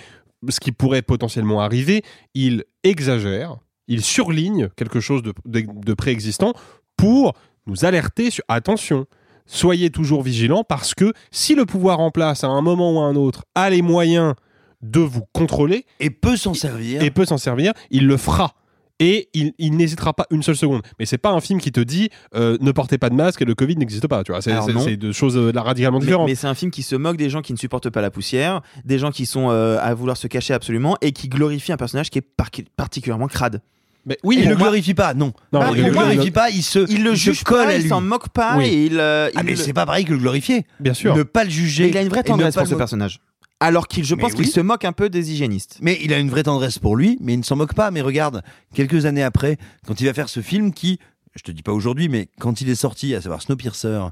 [0.49, 2.03] ce qui pourrait potentiellement arriver.
[2.33, 3.57] Il exagère,
[3.87, 6.53] il surligne quelque chose de, de- de préexistant
[6.97, 7.33] pour
[7.67, 9.05] nous alerter sur attention.
[9.47, 13.03] Soyez toujours vigilants parce que si le pouvoir en place à un moment ou à
[13.05, 14.33] un autre a les moyens
[14.81, 18.53] de vous contrôler et peut s'en servir et peut s'en servir, il le fera
[18.99, 20.81] et il, il n'hésitera pas une seule seconde.
[20.99, 23.45] Mais c'est pas un film qui te dit euh, ne portez pas de masque et
[23.45, 24.23] le Covid n'existe pas.
[24.23, 26.29] Tu vois, c'est deux choses euh, là, radicalement Mais, différentes.
[26.29, 28.61] mais c'est un film qui se moque des gens qui ne supportent pas la poussière,
[28.85, 32.09] des gens qui sont euh, à vouloir se cacher absolument et qui glorifie un personnage
[32.09, 33.61] qui est par- particulièrement crade.
[34.07, 35.33] Mais il pour ne moi- glorifie pas, non.
[35.51, 37.87] Non, Bah, il ne moi, glorifie pas, il se, il le juge colle pas, il
[37.89, 38.65] s'en moque pas Oui.
[38.65, 38.99] et il.
[38.99, 40.63] euh, Ah, il mais le- c'est pas pareil que le glorifier.
[40.79, 41.17] Bien sûr.
[41.17, 41.85] Ne pas le juger.
[41.85, 43.19] Mais il a une vraie tendresse pour le ce personnage.
[43.59, 44.43] Alors qu'il, je pense oui.
[44.43, 45.77] qu'il se moque un peu des hygiénistes.
[45.81, 47.89] Mais il a une vraie tendresse pour lui, mais il ne s'en moque pas.
[47.89, 50.99] Mais regarde, quelques années après, quand il va faire ce film qui,
[51.35, 54.07] je te dis pas aujourd'hui, mais quand il est sorti, à savoir Snowpiercer,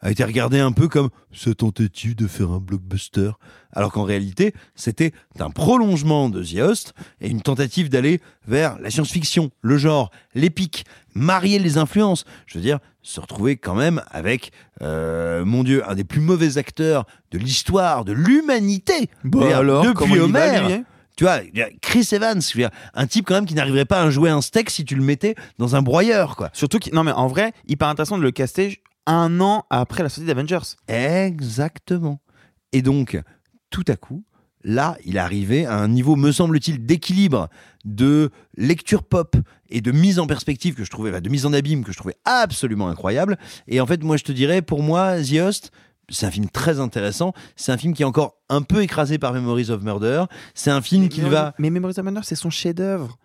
[0.00, 3.30] a été regardé un peu comme se tentait-il de faire un blockbuster
[3.72, 8.90] Alors qu'en réalité, c'était un prolongement de The Host et une tentative d'aller vers la
[8.90, 10.84] science-fiction, le genre, l'épique,
[11.14, 12.24] marier les influences.
[12.46, 16.58] Je veux dire, se retrouver quand même avec, euh, mon Dieu, un des plus mauvais
[16.58, 19.08] acteurs de l'histoire, de l'humanité.
[19.94, 20.82] Comment depuis Homer.
[21.16, 21.40] tu vois,
[21.80, 22.40] Chris Evans,
[22.94, 25.34] un type quand même qui n'arriverait pas à jouer un steak si tu le mettais
[25.58, 26.50] dans un broyeur, quoi.
[26.52, 26.78] Surtout.
[26.92, 30.76] Non, mais en vrai, hyper intéressant de le caster un an après la sortie d'Avengers.
[30.86, 32.20] Exactement.
[32.72, 33.20] Et donc,
[33.70, 34.22] tout à coup,
[34.62, 37.48] là, il est arrivé à un niveau, me semble-t-il, d'équilibre,
[37.84, 39.36] de lecture pop
[39.70, 41.96] et de mise en perspective que je trouvais, bah, de mise en abîme que je
[41.96, 43.38] trouvais absolument incroyable.
[43.66, 45.72] Et en fait, moi, je te dirais, pour moi, The Host,
[46.10, 47.32] c'est un film très intéressant.
[47.56, 50.24] C'est un film qui est encore un peu écrasé par Memories of Murder.
[50.54, 51.54] C'est un film qui va.
[51.58, 53.18] Mais Memories of Murder, c'est son chef-d'œuvre.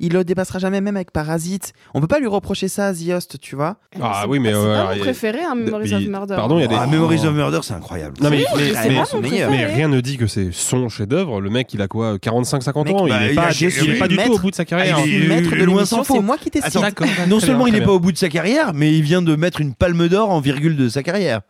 [0.00, 1.72] Il le dépassera jamais, même avec Parasite.
[1.94, 3.76] On peut pas lui reprocher ça à The Host, tu vois.
[4.00, 6.34] Ah oui, mais C'est euh, pas mon y a- préféré, un Memories mais- of Murder.
[6.36, 6.76] Pardon, il y a des.
[6.78, 8.14] Ah, Memories of Murder, c'est incroyable.
[8.22, 9.50] Non, mais, Oui, mais, c'est mais- pas mon meilleur.
[9.50, 11.40] mais rien ne dit que c'est son chef-d'œuvre.
[11.40, 13.64] Le mec, il a quoi 45-50 Mec, ans Il bah, n'est il pas, a- il
[13.64, 14.28] est je suis pas du maître.
[14.28, 14.96] tout au bout de sa carrière.
[15.00, 17.72] Ah, il est- maître de loin l'émission, c'est moi qui t'ai D'accord, non seulement il
[17.72, 20.30] n'est pas au bout de sa carrière, mais il vient de mettre une palme d'or
[20.30, 21.40] en virgule de sa carrière.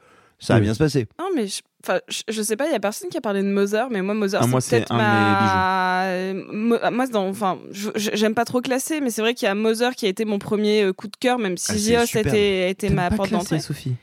[0.40, 0.66] Ça va Oui.
[0.66, 1.06] bien se passer.
[1.18, 3.48] Non, mais je, enfin, je, sais pas, il y a personne qui a parlé de
[3.48, 6.32] Mother, mais moi, Mother, Ah, moi, c'est peut-être ma.
[6.52, 7.58] Mo- Moi, c'est dans, enfin,
[7.96, 10.38] j'aime pas trop classer, mais c'est vrai qu'il y a Mother qui a été mon
[10.38, 12.34] premier euh, coup de cœur, même si Ah, Host superbe.
[12.34, 13.60] était, ma pas porte classer, d'entrée.
[13.60, 13.94] Sophie.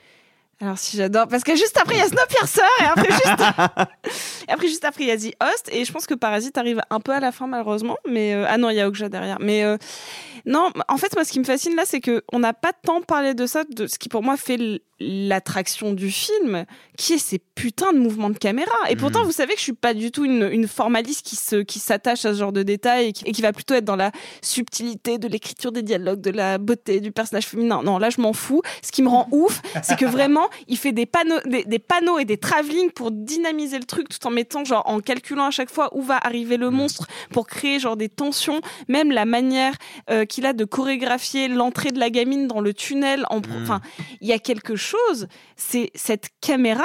[0.61, 3.25] Alors si j'adore, parce que juste après il y a Snowpiercer et après juste,
[4.47, 6.81] et après juste après il y a The Host et je pense que Parasite arrive
[6.89, 9.37] un peu à la fin malheureusement, mais euh, ah non il y a Okja derrière,
[9.41, 9.75] mais euh,
[10.45, 13.01] non en fait moi ce qui me fascine là c'est que on n'a pas tant
[13.01, 14.57] parlé de ça, de ce qui pour moi fait
[14.99, 16.65] l'attraction du film,
[16.97, 18.71] qui est ces putains de mouvements de caméra.
[18.89, 19.25] Et pourtant Mm.
[19.25, 22.25] vous savez que je suis pas du tout une, une formaliste qui se qui s'attache
[22.25, 25.17] à ce genre de détails et qui, et qui va plutôt être dans la subtilité
[25.17, 27.81] de l'écriture des dialogues, de la beauté du personnage féminin.
[27.83, 28.61] Non là je m'en fous.
[28.81, 32.19] Ce qui me rend ouf, c'est que vraiment, il fait des panneaux, des, des panneaux
[32.19, 35.69] et des travelling pour dynamiser le truc tout en mettant, genre, en calculant à chaque
[35.69, 38.61] fois où va arriver le monstre pour créer, genre, des tensions.
[38.87, 39.73] Même la manière
[40.09, 43.25] euh, qu'il a de chorégraphier l'entrée de la gamine dans le tunnel.
[43.29, 43.81] Pro- Enfin,
[44.21, 44.84] il y a quelque chose.
[45.55, 46.83] C'est cette caméra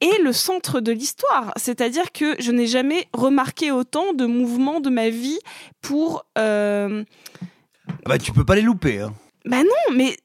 [0.00, 1.52] est le centre de l'histoire.
[1.56, 5.38] C'est-à-dire que je n'ai jamais remarqué autant de mouvements de ma vie
[5.80, 6.26] pour.
[6.36, 7.04] euh,
[7.88, 9.00] Ah bah, tu peux pas les louper.
[9.00, 9.14] Hein.
[9.46, 10.16] Bah non, mais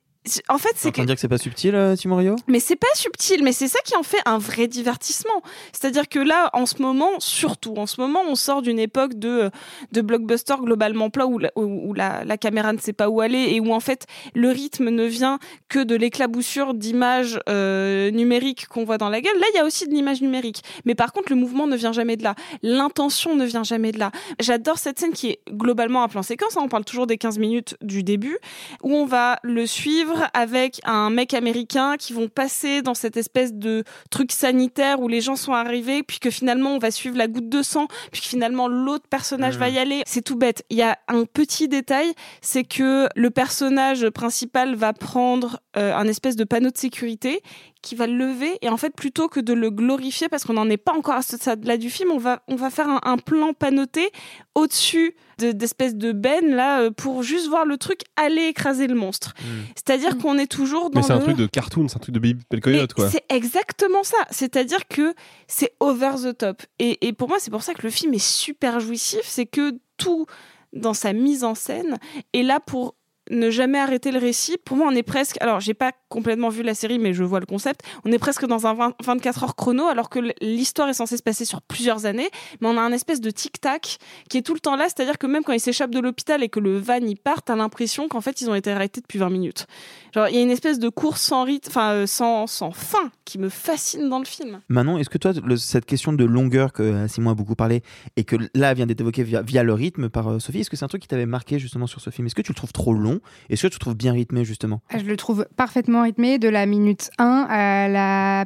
[0.49, 2.35] en fait, C'est que dire que c'est pas subtil, euh, Timorio?
[2.47, 5.41] Mais c'est pas subtil, mais c'est ça qui en fait un vrai divertissement.
[5.71, 9.49] C'est-à-dire que là, en ce moment, surtout en ce moment, on sort d'une époque de,
[9.91, 13.21] de blockbuster globalement plat où, la, où- où la, la caméra ne sait pas où
[13.21, 15.39] aller et où en fait le rythme ne vient
[15.69, 19.37] que de l'éclaboussure d'images euh, numériques qu'on voit dans la gueule.
[19.39, 21.91] Là, il y a aussi de l'image numérique, mais par contre, le mouvement ne vient
[21.93, 22.35] jamais de là.
[22.63, 24.11] L'intention ne vient jamais de là.
[24.39, 26.55] J'adore cette scène qui est globalement un plan séquence.
[26.57, 26.61] hein.
[26.63, 28.37] on parle toujours des 15 minutes du début
[28.83, 33.53] où on va le suivre avec un mec américain qui vont passer dans cette espèce
[33.53, 37.27] de truc sanitaire où les gens sont arrivés, puis que finalement on va suivre la
[37.27, 40.03] goutte de sang, puis que finalement l'autre personnage va y aller.
[40.05, 40.63] C'est tout bête.
[40.69, 46.07] Il y a un petit détail, c'est que le personnage principal va prendre euh, un
[46.07, 47.41] espèce de panneau de sécurité
[47.81, 50.69] qui va le lever et en fait plutôt que de le glorifier parce qu'on n'en
[50.69, 53.17] est pas encore à ce stade-là du film, on va on va faire un, un
[53.17, 54.09] plan panoté
[54.55, 58.95] au-dessus de- d'espèces de bennes là euh, pour juste voir le truc aller écraser le
[58.95, 59.33] monstre.
[59.75, 62.19] C'est-à-dire qu'on est toujours dans Mais c'est un truc de cartoon, c'est un truc de
[62.19, 63.09] Baby Belle Coyote, quoi.
[63.09, 64.17] c'est exactement ça.
[64.29, 65.13] C'est-à-dire que
[65.47, 66.61] c'est over the top.
[66.79, 69.21] Et, et pour moi, c'est pour ça que le film est super jouissif.
[69.23, 70.25] C'est que tout
[70.73, 71.97] dans sa mise en scène
[72.33, 72.95] est là pour
[73.29, 74.57] ne jamais arrêter le récit.
[74.63, 75.37] Pour moi, on est presque.
[75.41, 77.81] Alors, j'ai pas complètement vu la série, mais je vois le concept.
[78.05, 81.23] On est presque dans un 20 24 heures chrono, alors que l'histoire est censée se
[81.23, 82.29] passer sur plusieurs années.
[82.61, 83.97] Mais on a un espèce de tic-tac
[84.29, 84.85] qui est tout le temps là.
[84.85, 87.55] C'est-à-dire que même quand ils s'échappent de l'hôpital et que le van y part, t'as
[87.55, 89.67] l'impression qu'en fait, ils ont été arrêtés depuis 20 minutes.
[90.13, 93.11] Genre, il y a une espèce de course sans rythme, enfin, euh, sans, sans fin,
[93.25, 94.59] qui me fascine dans le film.
[94.69, 97.83] Manon, est-ce que toi, cette question de longueur que euh, Simon a beaucoup parlé
[98.15, 100.77] et que là vient d'être évoquée via, via le rythme par euh, Sophie, est-ce que
[100.77, 102.25] c'est un truc qui t'avait marqué justement sur ce film?
[102.25, 103.18] Est-ce que tu le trouves trop long?
[103.19, 103.45] Long.
[103.49, 104.81] Est-ce que tu le trouves bien rythmé justement?
[104.89, 108.45] Ah, Je le trouve parfaitement rythmé de la minute 1 à la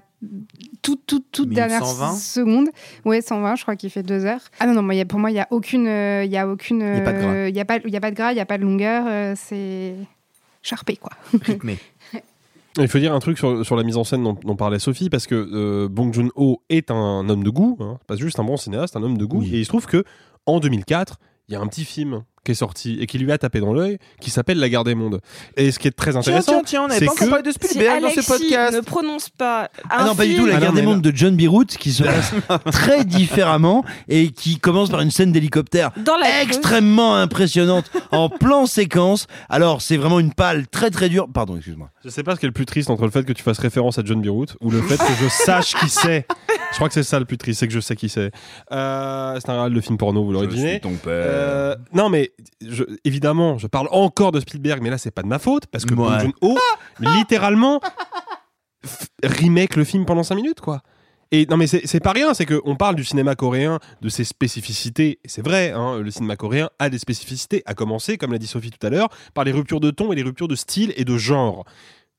[0.81, 2.13] toute, toute, toute dernière 120?
[2.15, 2.69] seconde.
[3.05, 4.41] Ouais, 120, je crois qu'il fait deux heures.
[4.59, 5.87] Ah non, non, moi, il y a- pour moi, il n'y a aucune.
[5.87, 6.79] euh, Il y a aucune.
[6.81, 7.33] y a pas de gras.
[7.33, 8.57] euh, Il n'y a, pas- il y a pas de gras, il n'y a pas
[8.57, 9.05] de longueur.
[9.07, 9.95] euh, c'est
[10.61, 11.11] charpé, quoi.
[11.41, 11.77] Rythmé.
[12.79, 15.09] Il faut dire un truc sur, sur la mise en scène dont, dont parlait Sophie,
[15.11, 18.57] parce que euh, Bong Joon-ho est un homme de goût, hein, pas juste un bon
[18.57, 19.43] cinéaste, un homme de goût.
[19.43, 20.03] Et il se trouve que
[20.47, 23.37] en 2004, il y a un petit film qui est sorti et qui lui a
[23.37, 25.21] tapé dans l'œil, qui s'appelle La Guerre des Mondes.
[25.55, 28.01] Et ce qui est très intéressant, tiens, tiens, on c'est pas que de Si Spielberg
[28.01, 28.75] dans ce podcast.
[28.75, 29.69] ne prononce pas.
[29.89, 31.91] Ah non, pas du tout, la Ah guerre non, des mondes de John Beirut qui
[31.93, 32.33] se passe
[32.71, 35.91] très différemment et qui commence par une scène d'hélicoptère
[36.41, 39.27] extrêmement impressionnante en plan séquence.
[39.49, 41.27] Alors, c'est vraiment une palle très très dure.
[41.33, 41.89] Pardon, excuse-moi.
[42.03, 43.59] Je sais pas ce qui est le plus triste entre le fait que tu fasses
[43.59, 46.25] référence à John Beirut ou le fait que je sache qui c'est.
[46.71, 48.31] Je crois que c'est ça le plus triste, c'est que je sais qui c'est.
[48.71, 50.79] Euh, c'est un réel de film porno, vous l'aurez deviné.
[50.79, 51.13] ton père.
[51.13, 55.27] Euh, non, mais je- évidemment, je parle encore de Spielberg, mais là, c'est pas de
[55.27, 55.93] ma faute parce que.
[55.93, 56.57] Bong Joon-ho,
[56.99, 57.79] littéralement,
[59.23, 60.81] remake le film pendant 5 minutes, quoi.
[61.31, 65.19] Et non, mais c'est pas rien, c'est qu'on parle du cinéma coréen, de ses spécificités,
[65.23, 68.45] et c'est vrai, hein, le cinéma coréen a des spécificités, à commencer, comme l'a dit
[68.45, 71.05] Sophie tout à l'heure, par les ruptures de ton et les ruptures de style et
[71.05, 71.65] de genre.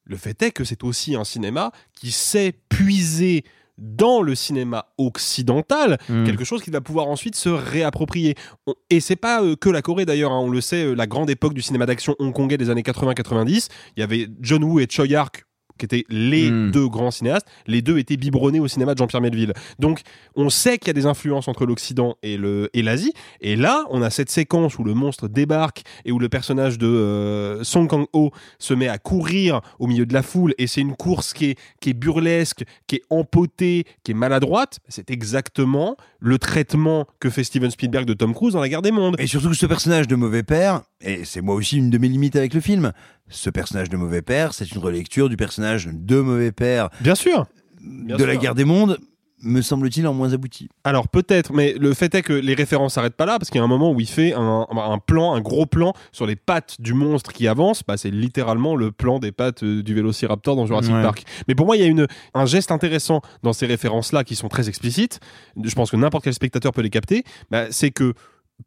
[0.03, 3.45] Le fait est que c'est aussi un cinéma qui sait puiser
[3.79, 6.25] dans le cinéma occidental Mm.
[6.25, 8.35] quelque chose qu'il va pouvoir ensuite se réapproprier.
[8.67, 11.07] On- et c'est pas euh, que la Corée d'ailleurs, hein, on le sait, euh, la
[11.07, 14.87] grande époque du cinéma d'action hongkongais des années 80-90, il y avait John Woo et
[14.89, 15.45] Choi Ark
[15.79, 16.71] qui étaient les Mm.
[16.71, 19.53] deux grands cinéastes, les deux étaient biberonnés au cinéma de Jean-Pierre Melville.
[19.79, 20.01] Donc
[20.37, 23.13] on sait qu'il y a des influences entre l'Occident et le et l'Asie.
[23.41, 26.87] Et là, on a cette séquence où le monstre débarque et où le personnage de
[26.87, 30.55] euh, Song Kang-ho se met à courir au milieu de la foule.
[30.59, 34.79] Et c'est une course qui est, qui est burlesque, qui est empotée, qui est maladroite.
[34.89, 38.93] C'est exactement le traitement que fait Steven Spielberg de Tom Cruise dans La Guerre des
[38.93, 39.17] Mondes.
[39.19, 42.09] Et surtout que ce personnage de mauvais père, et c'est moi aussi une de mes
[42.09, 42.93] limites avec le film,
[43.29, 47.47] ce personnage de mauvais père, c'est une relecture du personnage de mauvais père Bien sûr.
[47.83, 48.99] de la guerre des mondes,
[49.43, 50.71] me semble-t-il en moins abouti.
[50.85, 53.61] Alors peut-être, mais le fait est que les références s'arrêtent pas là, parce qu'il y
[53.61, 56.81] a un moment où il fait un, un plan, un gros plan sur les pattes
[56.81, 57.83] du monstre qui avance.
[57.87, 61.03] Bah, c'est littéralement le plan des pattes euh, du Vélociraptor dans Jurassic Ouais.
[61.03, 61.25] Park.
[61.47, 64.49] Mais pour moi, il y a une, un geste intéressant dans ces références-là qui sont
[64.49, 65.21] très explicites.
[65.63, 67.23] Je pense que n'importe quel spectateur peut les capter.
[67.51, 68.15] Bah, c'est que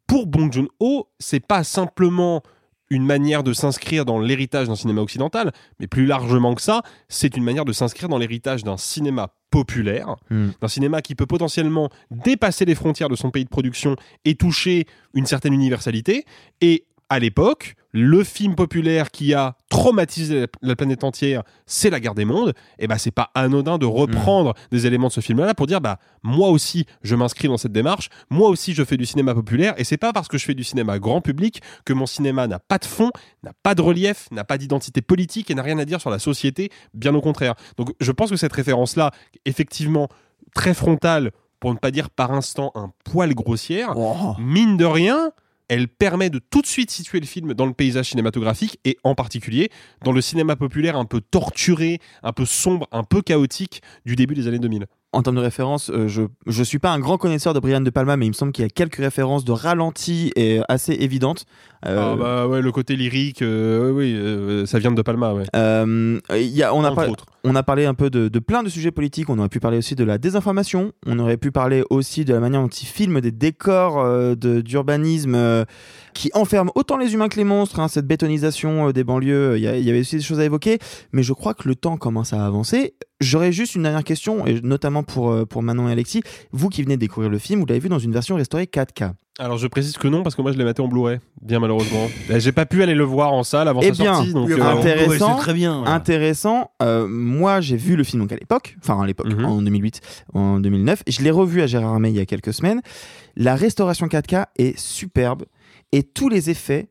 [0.06, 2.42] pour Bong Joon-ho, c'est pas simplement
[2.90, 7.36] une manière de s'inscrire dans l'héritage d'un cinéma occidental, mais plus largement que ça, c'est
[7.36, 10.48] une manière de s'inscrire dans l'héritage d'un cinéma populaire, Mm.
[10.60, 14.86] d'un cinéma qui peut potentiellement dépasser les frontières de son pays de production et toucher
[15.14, 16.24] une certaine universalité.
[16.60, 22.00] Et à l'époque, le film populaire qui a traumatisé la- la planète entière, c'est La
[22.00, 22.52] Guerre des Mondes.
[22.78, 25.98] Et bah c'est pas anodin de reprendre des éléments de ce film-là pour dire bah
[26.22, 29.84] moi aussi je m'inscris dans cette démarche, moi aussi je fais du cinéma populaire et
[29.84, 32.76] c'est pas parce que je fais du cinéma grand public que mon cinéma n'a pas
[32.78, 33.10] de fond,
[33.42, 36.18] n'a pas de relief, n'a pas d'identité politique et n'a rien à dire sur la
[36.18, 37.54] société, bien au contraire.
[37.78, 39.12] Donc je pense que cette référence-là,
[39.46, 40.08] effectivement
[40.54, 44.34] très frontale, pour ne pas dire par instant un poil grossière, Oh.
[44.38, 45.32] mine de rien,
[45.68, 49.14] elle permet de tout de suite situer le film dans le paysage cinématographique et en
[49.14, 49.70] particulier
[50.04, 54.34] dans le cinéma populaire un peu torturé, un peu sombre, un peu chaotique du début
[54.34, 54.86] des années 2000.
[55.12, 57.88] En termes de références, euh, je je suis pas un grand connaisseur de Brian De
[57.88, 61.46] Palma, mais il me semble qu'il y a quelques références de ralenti et assez évidentes.
[61.86, 65.32] Euh, Ah bah ouais, le côté lyrique, euh, oui, euh, ça vient de De Palma,
[65.32, 65.44] ouais.
[65.54, 67.06] Y a, on, a par-
[67.44, 69.30] on a parlé un peu de, de plein de sujets politiques.
[69.30, 70.92] On aurait pu parler aussi de la désinformation.
[71.06, 74.04] On aurait pu parler aussi de la manière dont il filme des décors
[74.36, 75.64] de- d'urbanisme
[76.14, 77.80] qui enferment autant les humains que les monstres.
[77.80, 80.78] hein, cette bétonisation des banlieues, il y, y avait aussi des choses à évoquer.
[81.12, 82.94] Mais je crois que le temps commence à avancer.
[83.20, 86.22] J'aurais juste une dernière question, et notamment pour, euh, pour Manon et Alexis.
[86.52, 89.12] Vous qui venez de découvrir le film, vous l'avez vu dans une version restaurée 4K.
[89.40, 92.08] Alors je précise que non parce que moi je l'ai maté en Blu-ray, bien malheureusement.
[92.30, 94.50] Eh, J'ai pas pu aller le voir en salle avant Eh sa bien, sortie, donc
[94.50, 95.84] euh, intéressant, c'est très bien.
[95.84, 96.72] intéressant.
[96.82, 99.44] Euh, moi, j'ai vu le film donc à l'époque, enfin à l'époque, Mhm.
[99.44, 100.00] en 2008,
[100.34, 101.04] en 2009.
[101.06, 102.80] Je l'ai revu à Gérard Armé il y a quelques semaines.
[103.36, 105.44] La restauration 4K est superbe
[105.92, 106.88] et tous les effets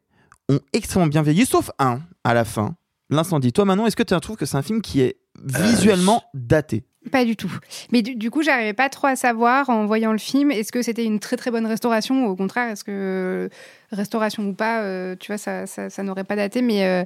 [0.48, 2.76] ont extrêmement bien vieilli, sauf un à la fin,
[3.10, 3.52] l'incendie.
[3.52, 6.86] Toi, Manon, est-ce que tu trouves que c'est un film qui est visuellement daté?
[7.12, 7.52] Pas du tout.
[7.92, 10.82] Mais du, du coup, j'arrivais pas trop à savoir en voyant le film, est-ce que
[10.82, 13.50] c'était une très très bonne restauration ou au contraire, est-ce que euh,
[13.92, 16.62] restauration ou pas, euh, tu vois, ça, ça, ça n'aurait pas daté.
[16.62, 17.04] Mais, euh,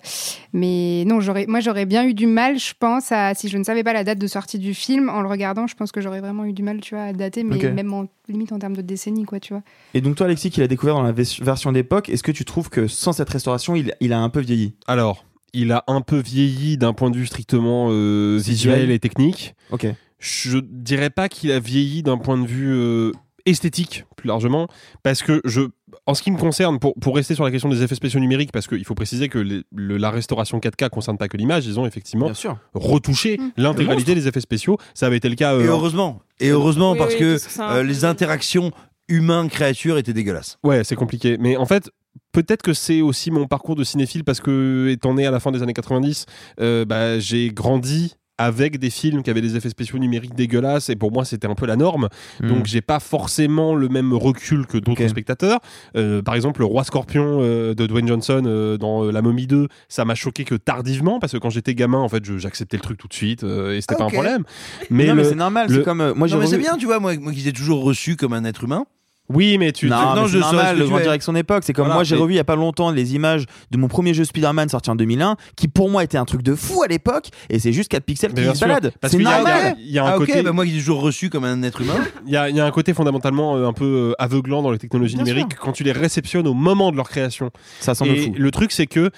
[0.54, 3.64] mais non, j'aurais, moi j'aurais bien eu du mal, je pense, à, si je ne
[3.64, 6.22] savais pas la date de sortie du film, en le regardant, je pense que j'aurais
[6.22, 8.82] vraiment eu du mal, tu vois, à dater, mais même en limite en termes de
[8.82, 9.62] décennie, quoi, tu vois.
[9.94, 12.46] Et donc toi, Alexis, qui l'a découvert dans la vers- version d'époque, est-ce que tu
[12.46, 14.74] trouves que sans cette restauration, il, il a un peu vieilli?
[14.88, 19.54] Alors, il a un peu vieilli d'un point de vue strictement euh, visuel et technique.
[19.72, 19.88] Ok.
[20.20, 23.12] Je dirais pas qu'il a vieilli d'un point de vue euh,
[23.46, 24.68] esthétique, plus largement,
[25.02, 25.62] parce que je,
[26.06, 28.52] en ce qui me concerne, pour, pour rester sur la question des effets spéciaux numériques,
[28.52, 31.80] parce qu'il faut préciser que les- le- la restauration 4K concerne pas que l'image, ils
[31.80, 32.58] ont effectivement sûr.
[32.76, 34.78] retouché l'intégralité des effets spéciaux.
[34.94, 35.56] Ça avait été le cas.
[35.56, 36.22] euh, Et heureusement.
[36.40, 38.72] Et heureusement Oui, parce oui, que parce euh, les interactions
[39.10, 40.58] humain-créature étaient dégueulasses.
[40.64, 41.38] Ouais, c'est compliqué.
[41.40, 41.90] Mais en fait,
[42.32, 45.52] peut-être que c'est aussi mon parcours de cinéphile parce que, étant né à la fin
[45.52, 46.26] des années 90,
[46.60, 50.96] euh, bah, j'ai grandi avec des films qui avaient des effets spéciaux numériques dégueulasses et
[50.96, 52.08] pour moi c'était un peu la norme
[52.40, 52.48] Hmm.
[52.48, 55.60] donc j'ai pas forcément le même recul que d'autres spectateurs
[55.96, 59.68] Euh, par exemple le roi scorpion euh, de Dwayne Johnson euh, dans La momie 2
[59.90, 62.98] ça m'a choqué que tardivement parce que quand j'étais gamin en fait j'acceptais le truc
[62.98, 64.44] tout de suite euh, et c'était Ah, pas un problème
[64.90, 65.68] Mais mais c'est normal.
[65.70, 67.34] le- C'est comme euh, moi j'ai non mais c'est revu- bien, tu vois, moi, moi
[67.34, 68.86] qui ai toujours reçu comme un être humain.
[69.34, 71.64] Oui mais tu Non, Non, mais je normal que de grandir avec son époque.
[71.66, 73.78] C'est comme Voilà, moi, j'ai mais- revu il y a pas longtemps les images de
[73.78, 76.84] mon premier jeu Spider-Man sorti en 2001, qui pour moi était un truc de fou
[76.84, 78.92] à l'époque, et c'est juste 4 pixels Mais qui se baladent.
[79.02, 79.76] parce C'est qu'il y a- normal.
[79.80, 81.62] il y a un ah ok, côté- bah moi qui ai toujours reçu comme un
[81.64, 81.94] être humain.
[82.26, 84.72] Il y, a, il y a un côté fondamentalement euh, un peu euh, aveuglant dans
[84.72, 87.50] les technologies Bien numériques quand tu les réceptionnes au moment de leur création.
[87.80, 88.34] Ça semble Et fou.
[88.38, 89.10] le truc, c'est que.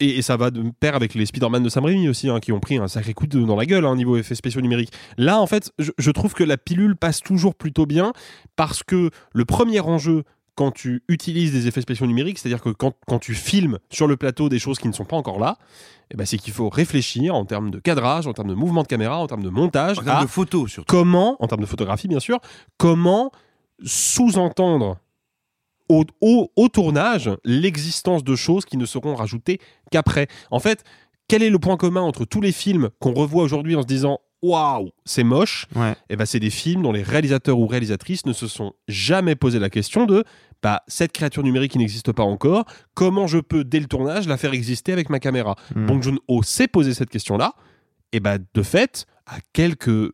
[0.00, 2.50] Et, et ça va de pair avec les Spider-Man de Sam Raimi aussi, hein, qui
[2.52, 4.92] ont pris un sacré coup de- dans la gueule, hein, niveau effets spéciaux numériques.
[5.18, 8.12] Là, en fait, je, je trouve que la pilule passe toujours plutôt bien
[8.56, 10.24] parce que le premier enjeu
[10.54, 14.18] quand tu utilises des effets spéciaux numériques, c'est-à-dire que quand, quand tu filmes sur le
[14.18, 15.56] plateau des choses qui ne sont pas encore là,
[16.10, 18.86] eh ben, c'est qu'il faut réfléchir en termes de cadrage, en termes de mouvement de
[18.88, 20.94] caméra, en termes de montage, En termes de photos surtout.
[20.94, 22.38] comment, en termes de photographie bien sûr,
[22.76, 23.30] comment
[23.96, 24.98] sous-entendre
[25.92, 29.58] au, au- au tournage l'existence de choses qui ne seront rajoutées
[29.90, 30.26] qu'après.
[30.50, 30.84] En fait,
[31.28, 34.18] quel est le point commun entre tous les films qu'on revoit aujourd'hui en se disant
[34.42, 35.94] waouh, c'est moche Ouais.
[36.10, 39.58] Et ben c'est des films dont les réalisateurs ou réalisatrices ne se sont jamais posé
[39.60, 40.24] la question de
[40.62, 42.64] bah cette créature numérique qui n'existe pas encore,
[42.94, 45.54] comment je peux dès le tournage la faire exister avec ma caméra?
[45.76, 45.86] Hmm.
[45.86, 47.54] Bong Joon-ho s'est posé cette question-là
[48.12, 50.12] et bah de fait à quelques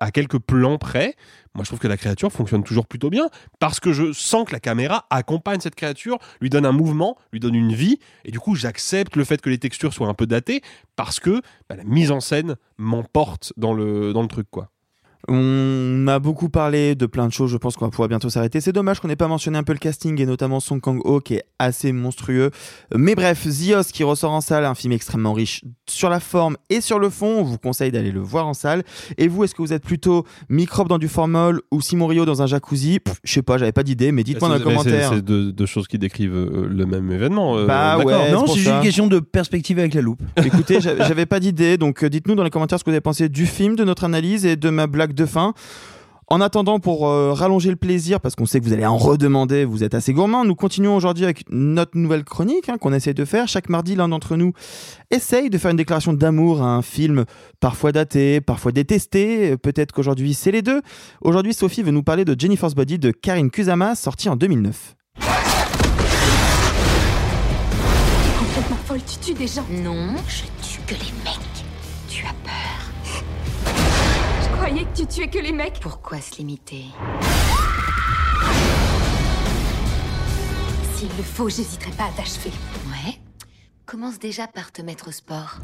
[0.00, 1.14] à quelques plans près,
[1.54, 3.28] moi je trouve que la créature fonctionne toujours plutôt bien
[3.58, 7.40] parce que je sens que la caméra accompagne cette créature, lui donne un mouvement, lui
[7.40, 10.26] donne une vie et du coup j'accepte le fait que les textures soient un peu
[10.26, 10.62] datées
[10.96, 14.70] parce que bah, la mise en scène m'emporte dans le dans le truc quoi.
[15.28, 18.60] On a beaucoup parlé de plein de choses, je pense qu'on va pouvoir bientôt s'arrêter.
[18.60, 21.34] C'est dommage qu'on n'ait pas mentionné un peu le casting et notamment Song Kang-ho qui
[21.34, 22.50] est assez monstrueux.
[22.94, 26.80] Mais bref, Zios qui ressort en salle, un film extrêmement riche sur la forme et
[26.80, 27.38] sur le fond.
[27.40, 28.82] On vous conseille d'aller le voir en salle.
[29.18, 32.42] Et vous, est-ce que vous êtes plutôt microbe dans du formol ou Simon Rio dans
[32.42, 32.98] un jacuzzi?
[33.00, 35.10] Pff, Je sais pas, j'avais pas d'idée, mais dites-moi dans les commentaires.
[35.14, 37.56] C'est deux, deux choses qui décrivent euh, le même événement.
[37.58, 40.22] euh, Bah ouais, non, c'est juste une question de perspective avec la loupe.
[40.44, 43.00] Écoutez, j'a- j'avais pas d'idée, donc euh, dites-nous dans les commentaires ce que vous avez
[43.00, 45.54] pensé du film, de notre analyse et de ma blague de fin.
[46.32, 49.64] En attendant, pour euh, rallonger le plaisir, parce qu'on sait que vous allez en redemander,
[49.64, 53.24] vous êtes assez gourmand, nous continuons aujourd'hui avec notre nouvelle chronique hein, qu'on essaye de
[53.24, 53.48] faire.
[53.48, 54.52] Chaque mardi, l'un d'entre nous
[55.10, 57.24] essaye de faire une déclaration d'amour à un film
[57.58, 59.56] parfois daté, parfois détesté.
[59.56, 60.82] Peut-être qu'aujourd'hui, c'est les deux.
[61.20, 64.94] Aujourd'hui, Sophie veut nous parler de Jennifer's Body de Karine Kusama, sorti en 2009.
[68.38, 69.66] Complètement folle, tu tues des gens.
[69.82, 71.64] Non, je tue que les mecs.
[72.08, 72.59] Tu as peur.
[74.70, 75.80] Croyais que tu tuais que les mecs.
[75.80, 76.84] Pourquoi se limiter
[80.94, 82.52] S'il le faut, j'hésiterai pas à t'achever.
[82.86, 83.18] Ouais.
[83.84, 85.56] Commence déjà par te mettre au sport.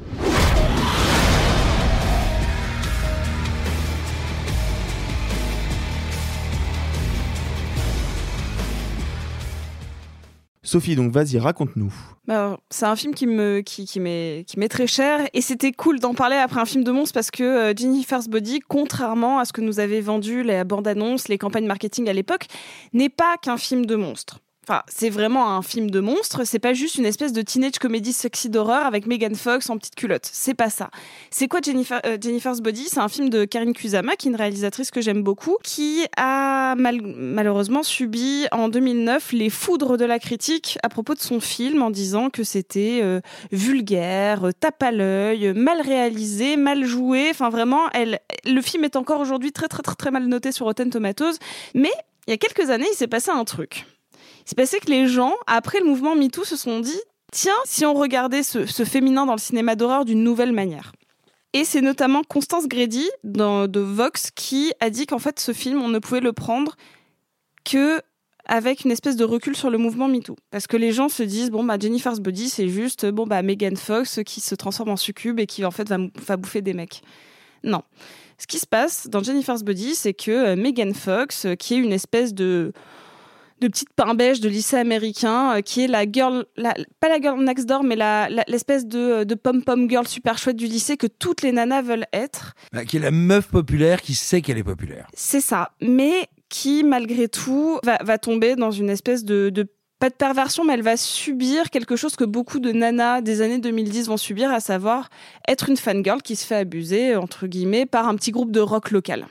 [10.66, 11.94] Sophie, donc vas-y, raconte-nous.
[12.26, 15.70] Bah, c'est un film qui me qui, qui m'est qui m'est très cher et c'était
[15.70, 19.44] cool d'en parler après un film de monstre parce que euh, Jennifer's Body, contrairement à
[19.44, 22.46] ce que nous avaient vendu les bandes annonces, les campagnes marketing à l'époque,
[22.92, 24.40] n'est pas qu'un film de monstre.
[24.68, 26.42] Enfin, c'est vraiment un film de monstre.
[26.44, 29.94] C'est pas juste une espèce de teenage comédie sexy d'horreur avec Megan Fox en petite
[29.94, 30.28] culotte.
[30.32, 30.90] C'est pas ça.
[31.30, 32.88] C'est quoi euh, Jennifer's Body?
[32.88, 36.74] C'est un film de Karine Kusama, qui est une réalisatrice que j'aime beaucoup, qui a
[36.76, 41.80] mal- malheureusement subi en 2009 les foudres de la critique à propos de son film
[41.82, 43.20] en disant que c'était euh,
[43.52, 47.28] vulgaire, euh, tape à l'œil, mal réalisé, mal joué.
[47.30, 50.66] Enfin, vraiment, elle, le film est encore aujourd'hui très très très très mal noté sur
[50.66, 51.34] Rotten Tomatoes.
[51.74, 51.92] Mais
[52.26, 53.84] il y a quelques années, il s'est passé un truc.
[54.46, 57.00] Il s'est passé que les gens, après le mouvement MeToo, se sont dit
[57.32, 60.92] tiens, si on regardait ce, féminin dans le cinéma d'horreur d'une nouvelle manière.
[61.52, 65.88] Et c'est notamment Constance Grady de Vox qui a dit qu'en fait, ce film, on
[65.88, 66.76] ne pouvait le prendre
[67.64, 68.00] que
[68.48, 70.36] avec une espèce de recul sur le mouvement MeToo.
[70.52, 73.76] Parce que les gens se disent, bon, bah, Jennifer's Body, c'est juste, bon, bah, Megan
[73.76, 77.02] Fox qui se transforme en succube et qui, en fait, va bouffer des mecs.
[77.64, 77.82] Non.
[78.38, 81.78] Ce qui se passe dans Jennifer's Body, c'est que euh, Megan Fox, euh, qui est
[81.78, 82.72] une espèce de
[83.60, 87.42] de petite beige de lycée américain, euh, qui est la girl, la- pas la girl
[87.42, 91.06] next door, mais la- la- l'espèce de, de pom-pom girl super chouette du lycée que
[91.06, 92.54] toutes les nanas veulent être.
[92.72, 95.06] Bah, qui est la meuf populaire qui sait qu'elle est populaire.
[95.14, 95.70] C'est ça.
[95.80, 99.66] Mais qui, malgré tout, va, va tomber dans une espèce de, de
[99.98, 103.58] pas de perversion, mais elle va subir quelque chose que beaucoup de nanas des années
[103.58, 105.08] 2010 vont subir, à savoir
[105.48, 108.90] être une fangirl qui se fait abuser, entre guillemets, par un petit groupe de rock
[108.90, 109.26] local.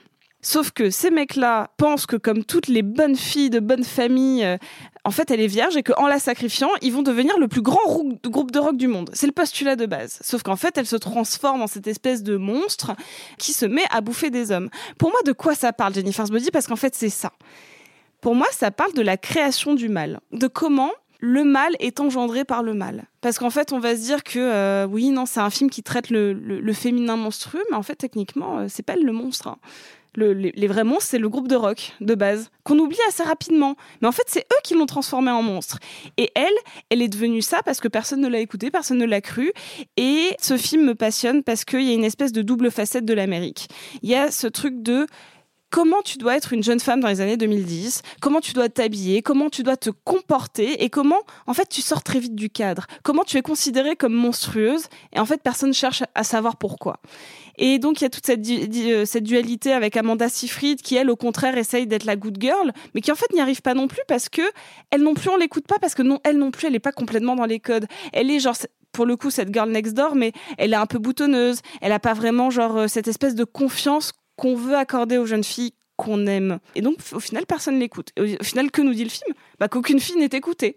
[0.48, 4.58] Sauf que ces mecs-là pensent que comme toutes les bonnes filles de bonne famille, euh,
[5.04, 7.84] en fait, elle est vierge et qu'en la sacrifiant, ils vont devenir le plus grand
[7.88, 9.10] rou- groupe de rock du monde.
[9.14, 10.20] C'est le postulat de base.
[10.22, 12.91] Sauf qu'en fait, elle se transforme en cette espèce de monstre
[13.39, 14.70] qui se met à bouffer des hommes.
[15.00, 16.52] Pour moi, de quoi ça parle, Jennifer's Body?
[16.52, 17.32] Parce qu'en fait, c'est ça.
[18.22, 20.91] Pour moi, ça parle de la création du mal, de comment
[21.22, 23.06] le mal est engendré par le mal.
[23.22, 25.82] Parce qu'en fait, on va se dire que euh, oui, non, c'est un film qui
[25.82, 29.48] traite le, féminin monstrueux, mais en fait, techniquement, euh, c'est pas le monstre.
[29.48, 29.58] hein.
[30.16, 33.24] Le- les, les vrais monstres, c'est le groupe de rock de base, qu'on oublie assez
[33.24, 33.76] rapidement.
[34.01, 35.80] Mais en fait, c'est eux qui l'ont transformé en monstre.
[36.18, 36.53] Et elle,
[36.89, 39.51] elle est devenue ça parce que personne ne l'a écouté, personne ne l'a cru.
[39.97, 43.13] Et ce film me passionne parce qu'il y a une espèce de double facette de
[43.13, 43.68] l'Amérique.
[44.01, 45.05] Il y a ce truc de
[45.72, 49.22] comment tu dois être une jeune femme dans les années 2010, comment tu dois t'habiller,
[49.22, 52.86] comment tu dois te comporter et comment, en fait, tu sors très vite du cadre.
[53.03, 57.01] Comment tu es considérée comme monstrueuse et en fait, personne cherche à savoir pourquoi.
[57.58, 61.16] Et donc, il y a toute euh, cette dualité avec Amanda Seyfried qui, elle, au
[61.16, 64.01] contraire, essaye d'être la good girl, mais qui, en fait, n'y arrive pas non plus
[64.08, 64.41] parce que
[64.91, 66.91] elle non plus, on l'écoute pas parce que non, elle non plus, elle n'est pas
[66.91, 67.86] complètement dans les codes.
[68.14, 68.56] Elle est genre,
[68.91, 71.60] pour le coup, cette girl next door, mais elle est un peu boutonneuse.
[71.82, 75.43] Elle a pas vraiment, genre, euh, cette espèce de confiance qu'on veut accorder aux jeunes
[75.43, 76.60] filles qu'on aime.
[76.76, 78.10] Et donc, au final, personne l'écoute.
[78.20, 79.34] Au final, que nous dit le film?
[79.60, 80.76] Bah, Qu'aucune fille n'est écoutée.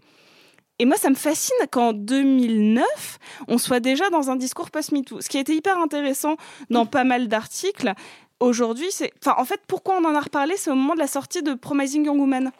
[0.78, 2.84] Et moi, ça me fascine qu'en 2009,
[3.48, 5.20] on soit déjà dans un discours post-MeToo.
[5.20, 6.36] Ce qui a été hyper intéressant
[6.70, 7.92] dans pas mal d'articles,
[8.40, 9.12] aujourd'hui, c'est.
[9.20, 11.54] Enfin, en fait, pourquoi on en a reparlé C'est au moment de la sortie de
[11.54, 12.52] Promising Young Woman.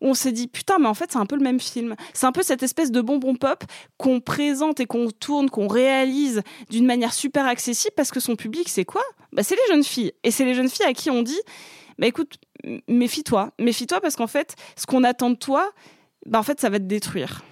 [0.00, 1.96] Où on s'est dit, putain, mais en fait, c'est un peu le même film.
[2.12, 3.64] C'est un peu cette espèce de bonbon pop
[3.96, 8.68] qu'on présente et qu'on tourne, qu'on réalise d'une manière super accessible parce que son public,
[8.68, 9.02] c'est quoi?
[9.32, 10.12] Bah, C'est les jeunes filles.
[10.22, 11.40] Et c'est les jeunes filles à qui on dit,
[11.98, 12.36] bah écoute,
[12.86, 13.50] méfie-toi.
[13.58, 15.68] Méfie-toi parce qu'en fait, ce qu'on attend de toi,
[16.28, 17.42] bah en fait, ça va te détruire.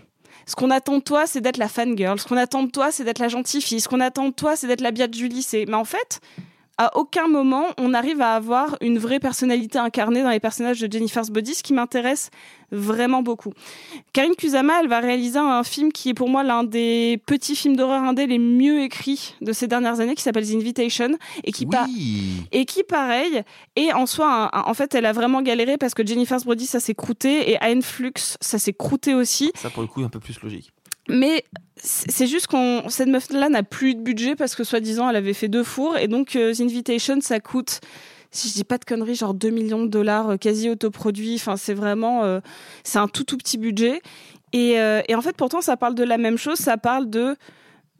[0.46, 2.20] Ce qu'on attend de toi, c'est d'être la fangirl.
[2.20, 3.80] Ce qu'on attend de toi, c'est d'être la gentille fille.
[3.80, 5.64] Ce qu'on attend de toi, c'est d'être la biatch du lycée.
[5.66, 6.20] Mais en fait,
[6.78, 10.92] à aucun moment, on arrive à avoir une vraie personnalité incarnée dans les personnages de
[10.92, 12.30] Jennifer's Body, ce qui m'intéresse
[12.70, 13.52] vraiment beaucoup.
[14.12, 17.76] Karine Kusama, elle va réaliser un film qui est pour moi l'un des petits films
[17.76, 21.10] d'horreur indé les mieux écrits de ces dernières années, qui s'appelle The Invitation,
[21.44, 21.86] et qui, pa-
[22.52, 23.42] et qui pareil,
[23.76, 26.94] et en soi, en fait, elle a vraiment galéré parce que Jennifer's Body, ça s'est
[26.94, 29.50] croûté, et Iron Flux, ça s'est croûté aussi.
[29.54, 30.72] Ça, pour le coup, est un peu plus logique.
[31.08, 31.44] Mais
[31.76, 35.34] c'est juste qu'on cette meuf là n'a plus de budget parce que soi-disant elle avait
[35.34, 35.96] fait deux fours.
[35.96, 37.80] Et donc euh, The Invitation ça coûte
[38.30, 41.36] si je dis pas de conneries genre 2 millions de dollars euh, quasi autoproduit.
[41.36, 42.40] Enfin c'est vraiment euh,
[42.84, 44.00] c'est un tout tout petit budget.
[44.52, 46.58] Et, euh, et en fait pourtant ça parle de la même chose.
[46.58, 47.36] Ça parle de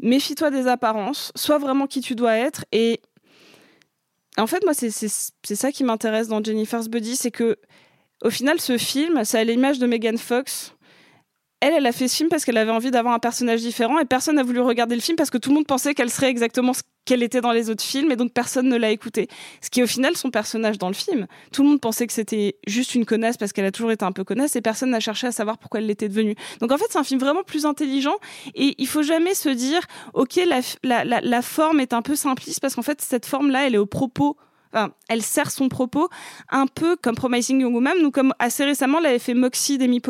[0.00, 2.64] méfie-toi des apparences sois vraiment qui tu dois être.
[2.72, 3.00] Et
[4.38, 4.90] en fait moi c'est
[5.54, 7.56] ça qui m'intéresse dans Jennifer's Body c'est que
[8.22, 10.75] au final ce film c'est à l'image de Megan Fox
[11.66, 14.04] elle, elle a fait ce film parce qu'elle avait envie d'avoir un personnage différent et
[14.04, 16.72] personne n'a voulu regarder le film parce que tout le monde pensait qu'elle serait exactement
[16.72, 19.26] ce qu'elle était dans les autres films et donc personne ne l'a écouté.
[19.60, 21.26] Ce qui est au final son personnage dans le film.
[21.52, 24.12] Tout le monde pensait que c'était juste une connasse parce qu'elle a toujours été un
[24.12, 26.36] peu connasse et personne n'a cherché à savoir pourquoi elle l'était devenue.
[26.60, 28.14] Donc en fait, c'est un film vraiment plus intelligent
[28.54, 29.80] et il faut jamais se dire,
[30.14, 33.66] ok, la, la, la, la forme est un peu simpliste parce qu'en fait, cette forme-là,
[33.66, 34.36] elle est au propos
[35.08, 36.08] Elle sert son propos
[36.50, 40.00] un peu comme Promising Young Woman ou comme assez récemment l'avait fait Moxie d'Amy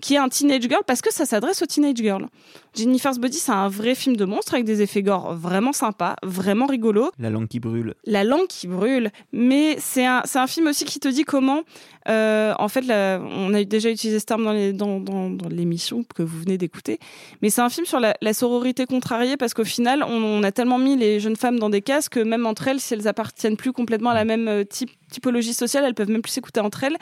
[0.00, 2.26] qui est un teenage girl parce que ça s'adresse aux teenage girls.
[2.74, 6.66] Jennifer's Body, c'est un vrai film de monstre avec des effets gore vraiment sympas, vraiment
[6.66, 7.10] rigolo.
[7.18, 7.94] La langue qui brûle.
[8.06, 11.60] La langue qui brûle, mais c'est un, c'est un film aussi qui te dit comment,
[12.08, 15.48] euh, en fait, la- on a déjà utilisé ce terme dans, les- dans, dans, dans
[15.48, 16.98] l'émission que vous venez d'écouter,
[17.42, 20.50] mais c'est un film sur la, la sororité contrariée parce qu'au final, on, on a
[20.52, 23.56] tellement mis les jeunes femmes dans des cases que même entre elles, si elles appartiennent
[23.56, 26.82] plus complètement à la même euh, type, typologie sociale, elles peuvent même plus s'écouter entre
[26.84, 26.96] elles.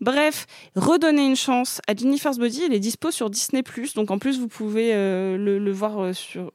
[0.00, 0.46] Bref,
[0.76, 3.62] redonner une chance à Jennifer's Body, il est dispo sur Disney+,
[3.94, 6.52] donc en plus vous pouvez euh, le, le voir euh, sur...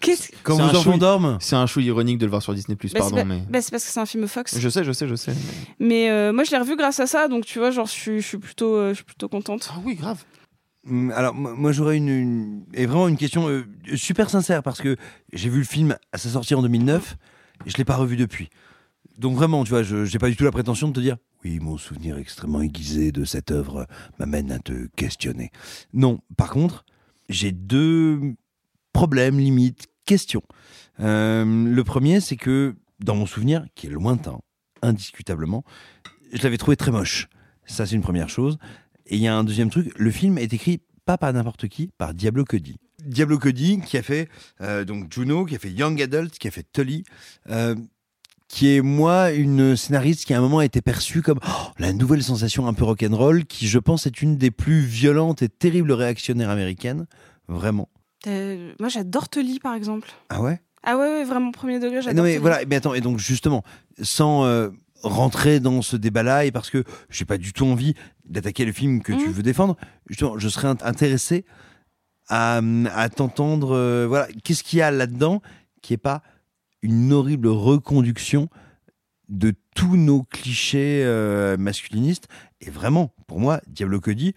[0.00, 2.76] Qu'est-ce Quand C'est vos enfants dorment C'est un chou ironique de le voir sur Disney+,
[2.76, 3.42] Bah, c'est pardon, pas- mais...
[3.48, 4.58] bah, c'est parce que c'est un film Fox.
[4.58, 5.32] Je sais, je sais, je sais.
[5.80, 8.20] Mais euh, moi, je l'ai revu grâce à ça, donc tu vois, genre, je suis,
[8.20, 9.70] je suis plutôt, euh, je suis plutôt contente.
[9.72, 10.22] Ah oui, grave.
[10.86, 14.82] Hum, Alors, moi, moi, j'aurais une, une- et vraiment une question euh, super sincère parce
[14.82, 14.96] que
[15.32, 17.16] j'ai vu le film à sa sortie en 2009
[17.64, 18.50] et je l'ai pas revu depuis.
[19.18, 21.60] Donc vraiment, tu vois, je n'ai pas du tout la prétention de te dire oui,
[21.60, 23.86] mon souvenir extrêmement aiguisé de cette œuvre
[24.18, 25.50] m'amène à te questionner.
[25.92, 26.86] Non, par contre,
[27.28, 28.34] j'ai deux
[28.92, 30.42] problèmes, limites, questions.
[31.00, 34.38] Euh, le premier, c'est que dans mon souvenir, qui est lointain,
[34.80, 35.64] indiscutablement,
[36.32, 37.28] je l'avais trouvé très moche.
[37.66, 38.58] Ça, c'est une première chose.
[39.06, 41.90] Et il y a un deuxième truc, le film est écrit pas par n'importe qui,
[41.98, 42.76] par Diablo Cody.
[43.04, 44.30] Diablo Cody qui a fait
[44.62, 47.04] euh, donc Juno, qui a fait Young Adult, qui a fait Tully.
[47.50, 47.74] Euh,
[48.48, 51.92] qui est moi une scénariste qui à un moment a été perçue comme oh, la
[51.92, 55.92] nouvelle sensation un peu rock'n'roll, qui je pense est une des plus violentes et terribles
[55.92, 57.06] réactionnaires américaines,
[57.48, 57.88] vraiment.
[58.26, 60.08] Euh, Moi, j'adore Tully, par exemple.
[60.28, 60.60] Ah ouais?
[60.82, 62.24] Ah ouais, ouais, vraiment premier degré, Non j'adore.
[62.24, 62.40] mais Tully.
[62.42, 63.62] voilà, mais attends, et donc justement,
[64.02, 64.68] sans euh,
[65.02, 67.94] rentrer dans ce débat-là, et parce que j'ai pas du tout envie
[68.26, 69.32] d'attaquer le film que tu Mhm.
[69.32, 69.76] veux défendre,
[70.08, 71.44] justement, je serais int- intéressé
[72.28, 72.60] à,
[72.94, 75.42] à t'entendre, euh, voilà, qu'est-ce qu'il y a là-dedans
[75.82, 76.22] qui est pas
[76.84, 78.48] une horrible reconduction
[79.30, 82.28] de tous nos clichés euh, masculinistes.
[82.60, 84.34] Et vraiment, pour moi, Diablo Cody,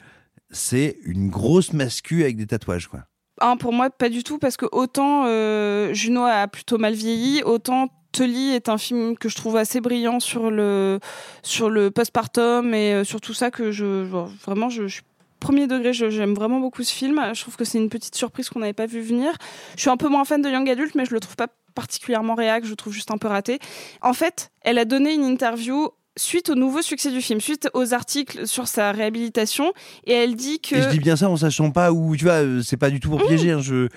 [0.49, 3.01] c'est une grosse mascu avec des tatouages, quoi.
[3.39, 7.43] Ah, pour moi, pas du tout, parce que autant euh, Juno a plutôt mal vieilli,
[7.43, 10.99] autant Tully est un film que je trouve assez brillant sur le,
[11.43, 14.05] sur le postpartum et euh, sur tout ça que je.
[14.45, 15.03] Vraiment, je, suis
[15.39, 17.21] premier degré, j'aime vraiment beaucoup ce film.
[17.33, 19.33] Je trouve que c'est une petite surprise qu'on n'avait pas vu venir.
[19.75, 21.47] Je suis un peu moins fan de Young Adult, mais je le trouve pas
[21.77, 23.59] particulièrement réac, je trouve juste un peu raté.
[24.01, 27.93] En fait, elle a donné une interview suite au nouveau succès du film, suite aux
[27.93, 29.71] articles sur sa réhabilitation,
[30.05, 30.75] et elle dit que.
[30.75, 32.99] Et je dis bien ça en sachant pas où, tu vois, euh, c'est pas du
[32.99, 33.51] tout pour piéger.
[33.51, 33.89] hein, je...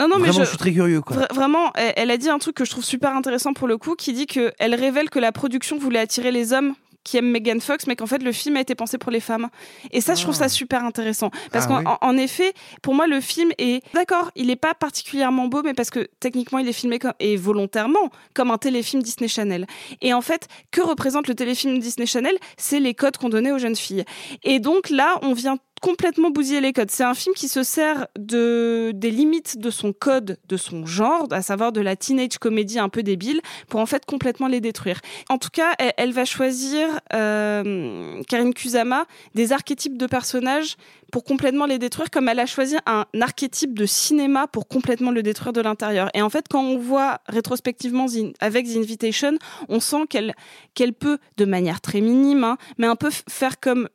[0.00, 1.28] Non, non, mais Vraiment, je, je suis très curieux, quoi.
[1.32, 3.94] Vraiment, elle, elle a dit un truc que je trouve super intéressant pour le coup,
[3.94, 6.74] qui dit que elle révèle que la production voulait attirer les hommes
[7.04, 9.48] qui aiment Megan Fox, mais qu'en fait le film a été pensé pour les femmes.
[9.90, 12.22] Et ça, je trouve ça super intéressant, parce Ah qu'en oui.
[12.22, 16.08] effet, pour moi, le film est d'accord, il est pas particulièrement beau, mais parce que
[16.20, 19.66] techniquement, il est filmé comme et volontairement comme un téléfilm Disney Channel.
[20.00, 22.36] Et en fait, que représente le téléfilm Disney Channel?
[22.56, 24.04] C'est les codes qu'on donnait aux jeunes filles.
[24.44, 26.90] Et donc là, on vient complètement bousiller les codes.
[26.90, 31.26] C'est un film qui se sert de des limites de son code, de son genre,
[31.30, 35.00] à savoir de la teenage comédie un peu débile, pour en fait complètement les détruire.
[35.28, 40.76] En tout cas, elle, va choisir euh, Karine Kusama des archétypes de personnages
[41.10, 45.22] pour complètement les détruire, comme elle a choisi un archétype de cinéma pour complètement le
[45.22, 46.08] détruire de l'intérieur.
[46.14, 48.06] Et en fait, quand on voit rétrospectivement
[48.40, 50.34] avec The Invitation, on sent qu'elle
[50.74, 53.88] qu'elle peut, de manière très minime, hein, mais un peu faire comme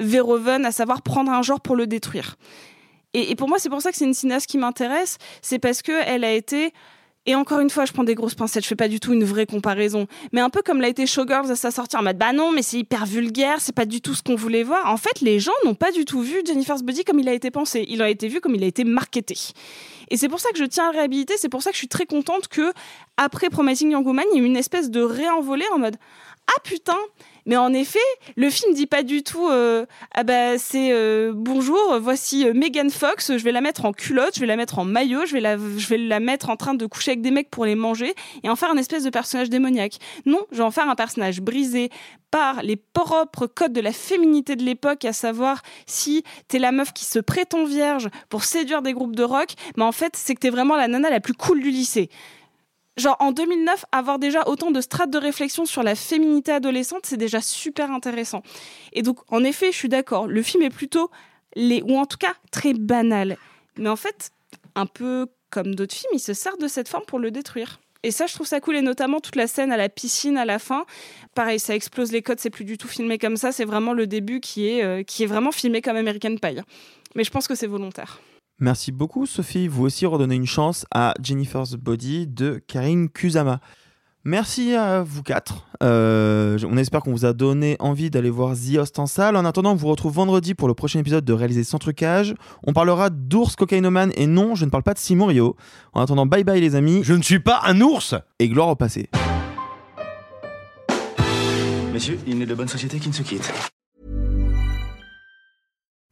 [0.00, 2.36] Verhoeven, à savoir prendre un genre pour le détruire.
[3.14, 5.92] Et, pour moi, c'est pour ça que c'est une cinéaste qui m'intéresse, c'est parce que
[6.04, 6.72] elle a été
[7.28, 9.24] et encore une fois, je prends des grosses pincettes, je fais pas du tout une
[9.24, 10.06] vraie comparaison.
[10.32, 12.62] Mais un peu comme l'a été Showgirls à sa sortie en mode bah non, mais
[12.62, 14.86] c'est hyper vulgaire, c'est pas du tout ce qu'on voulait voir.
[14.86, 17.50] En fait, les gens n'ont pas du tout vu Jennifer's Body comme il a été
[17.50, 17.84] pensé.
[17.88, 19.36] Il a été vu comme il a été marketé.
[20.08, 21.80] Et c'est pour ça que je tiens à le réhabiliter, c'est pour ça que je
[21.80, 22.72] suis très contente que,
[23.16, 25.96] après Promising Young Woman, il y ait une espèce de réenvolée en mode
[26.48, 26.98] ah putain
[27.46, 27.98] mais en effet
[28.36, 32.90] le film dit pas du tout euh, ah bah c'est euh, bonjour voici euh, Megan
[32.90, 35.40] Fox je vais la mettre en culotte je vais la mettre en maillot je vais
[35.40, 38.14] la je vais la mettre en train de coucher avec des mecs pour les manger
[38.42, 39.98] et en faire un espèce de personnage démoniaque.
[40.24, 41.90] Non je vais en faire un personnage brisé
[42.30, 46.92] par les propres codes de la féminité de l'époque à savoir si t'es la meuf
[46.92, 50.40] qui se prétend vierge pour séduire des groupes de rock mais en fait c'est que
[50.40, 52.10] t'es vraiment la nana la plus cool du lycée
[52.96, 57.18] Genre en 2009, avoir déjà autant de strates de réflexion sur la féminité adolescente, c'est
[57.18, 58.42] déjà super intéressant.
[58.94, 60.26] Et donc, en effet, je suis d'accord.
[60.26, 61.10] Le film est plutôt,
[61.54, 63.36] les, ou en tout cas, très banal.
[63.76, 64.30] Mais en fait,
[64.74, 67.80] un peu comme d'autres films, il se sert de cette forme pour le détruire.
[68.02, 68.76] Et ça, je trouve ça cool.
[68.76, 70.86] Et notamment toute la scène à la piscine à la fin.
[71.34, 73.52] Pareil, ça explose les codes, c'est plus du tout filmé comme ça.
[73.52, 76.60] C'est vraiment le début qui est, euh, qui est vraiment filmé comme American Pie.
[77.14, 78.20] Mais je pense que c'est volontaire.
[78.58, 79.68] Merci beaucoup, Sophie.
[79.68, 83.60] Vous aussi redonnez une chance à Jennifer's Body de Karine Kusama.
[84.24, 85.68] Merci à vous quatre.
[85.84, 89.36] Euh, on espère qu'on vous a donné envie d'aller voir The Host en salle.
[89.36, 92.34] En attendant, on vous retrouve vendredi pour le prochain épisode de Réaliser sans trucage.
[92.66, 95.54] On parlera d'ours cocaïnomane et non, je ne parle pas de Simon Rio.
[95.92, 97.02] En attendant, bye bye les amis.
[97.04, 99.10] Je ne suis pas un ours Et gloire au passé.
[101.92, 103.52] Messieurs, il n'est de bonne société qui ne se quitte.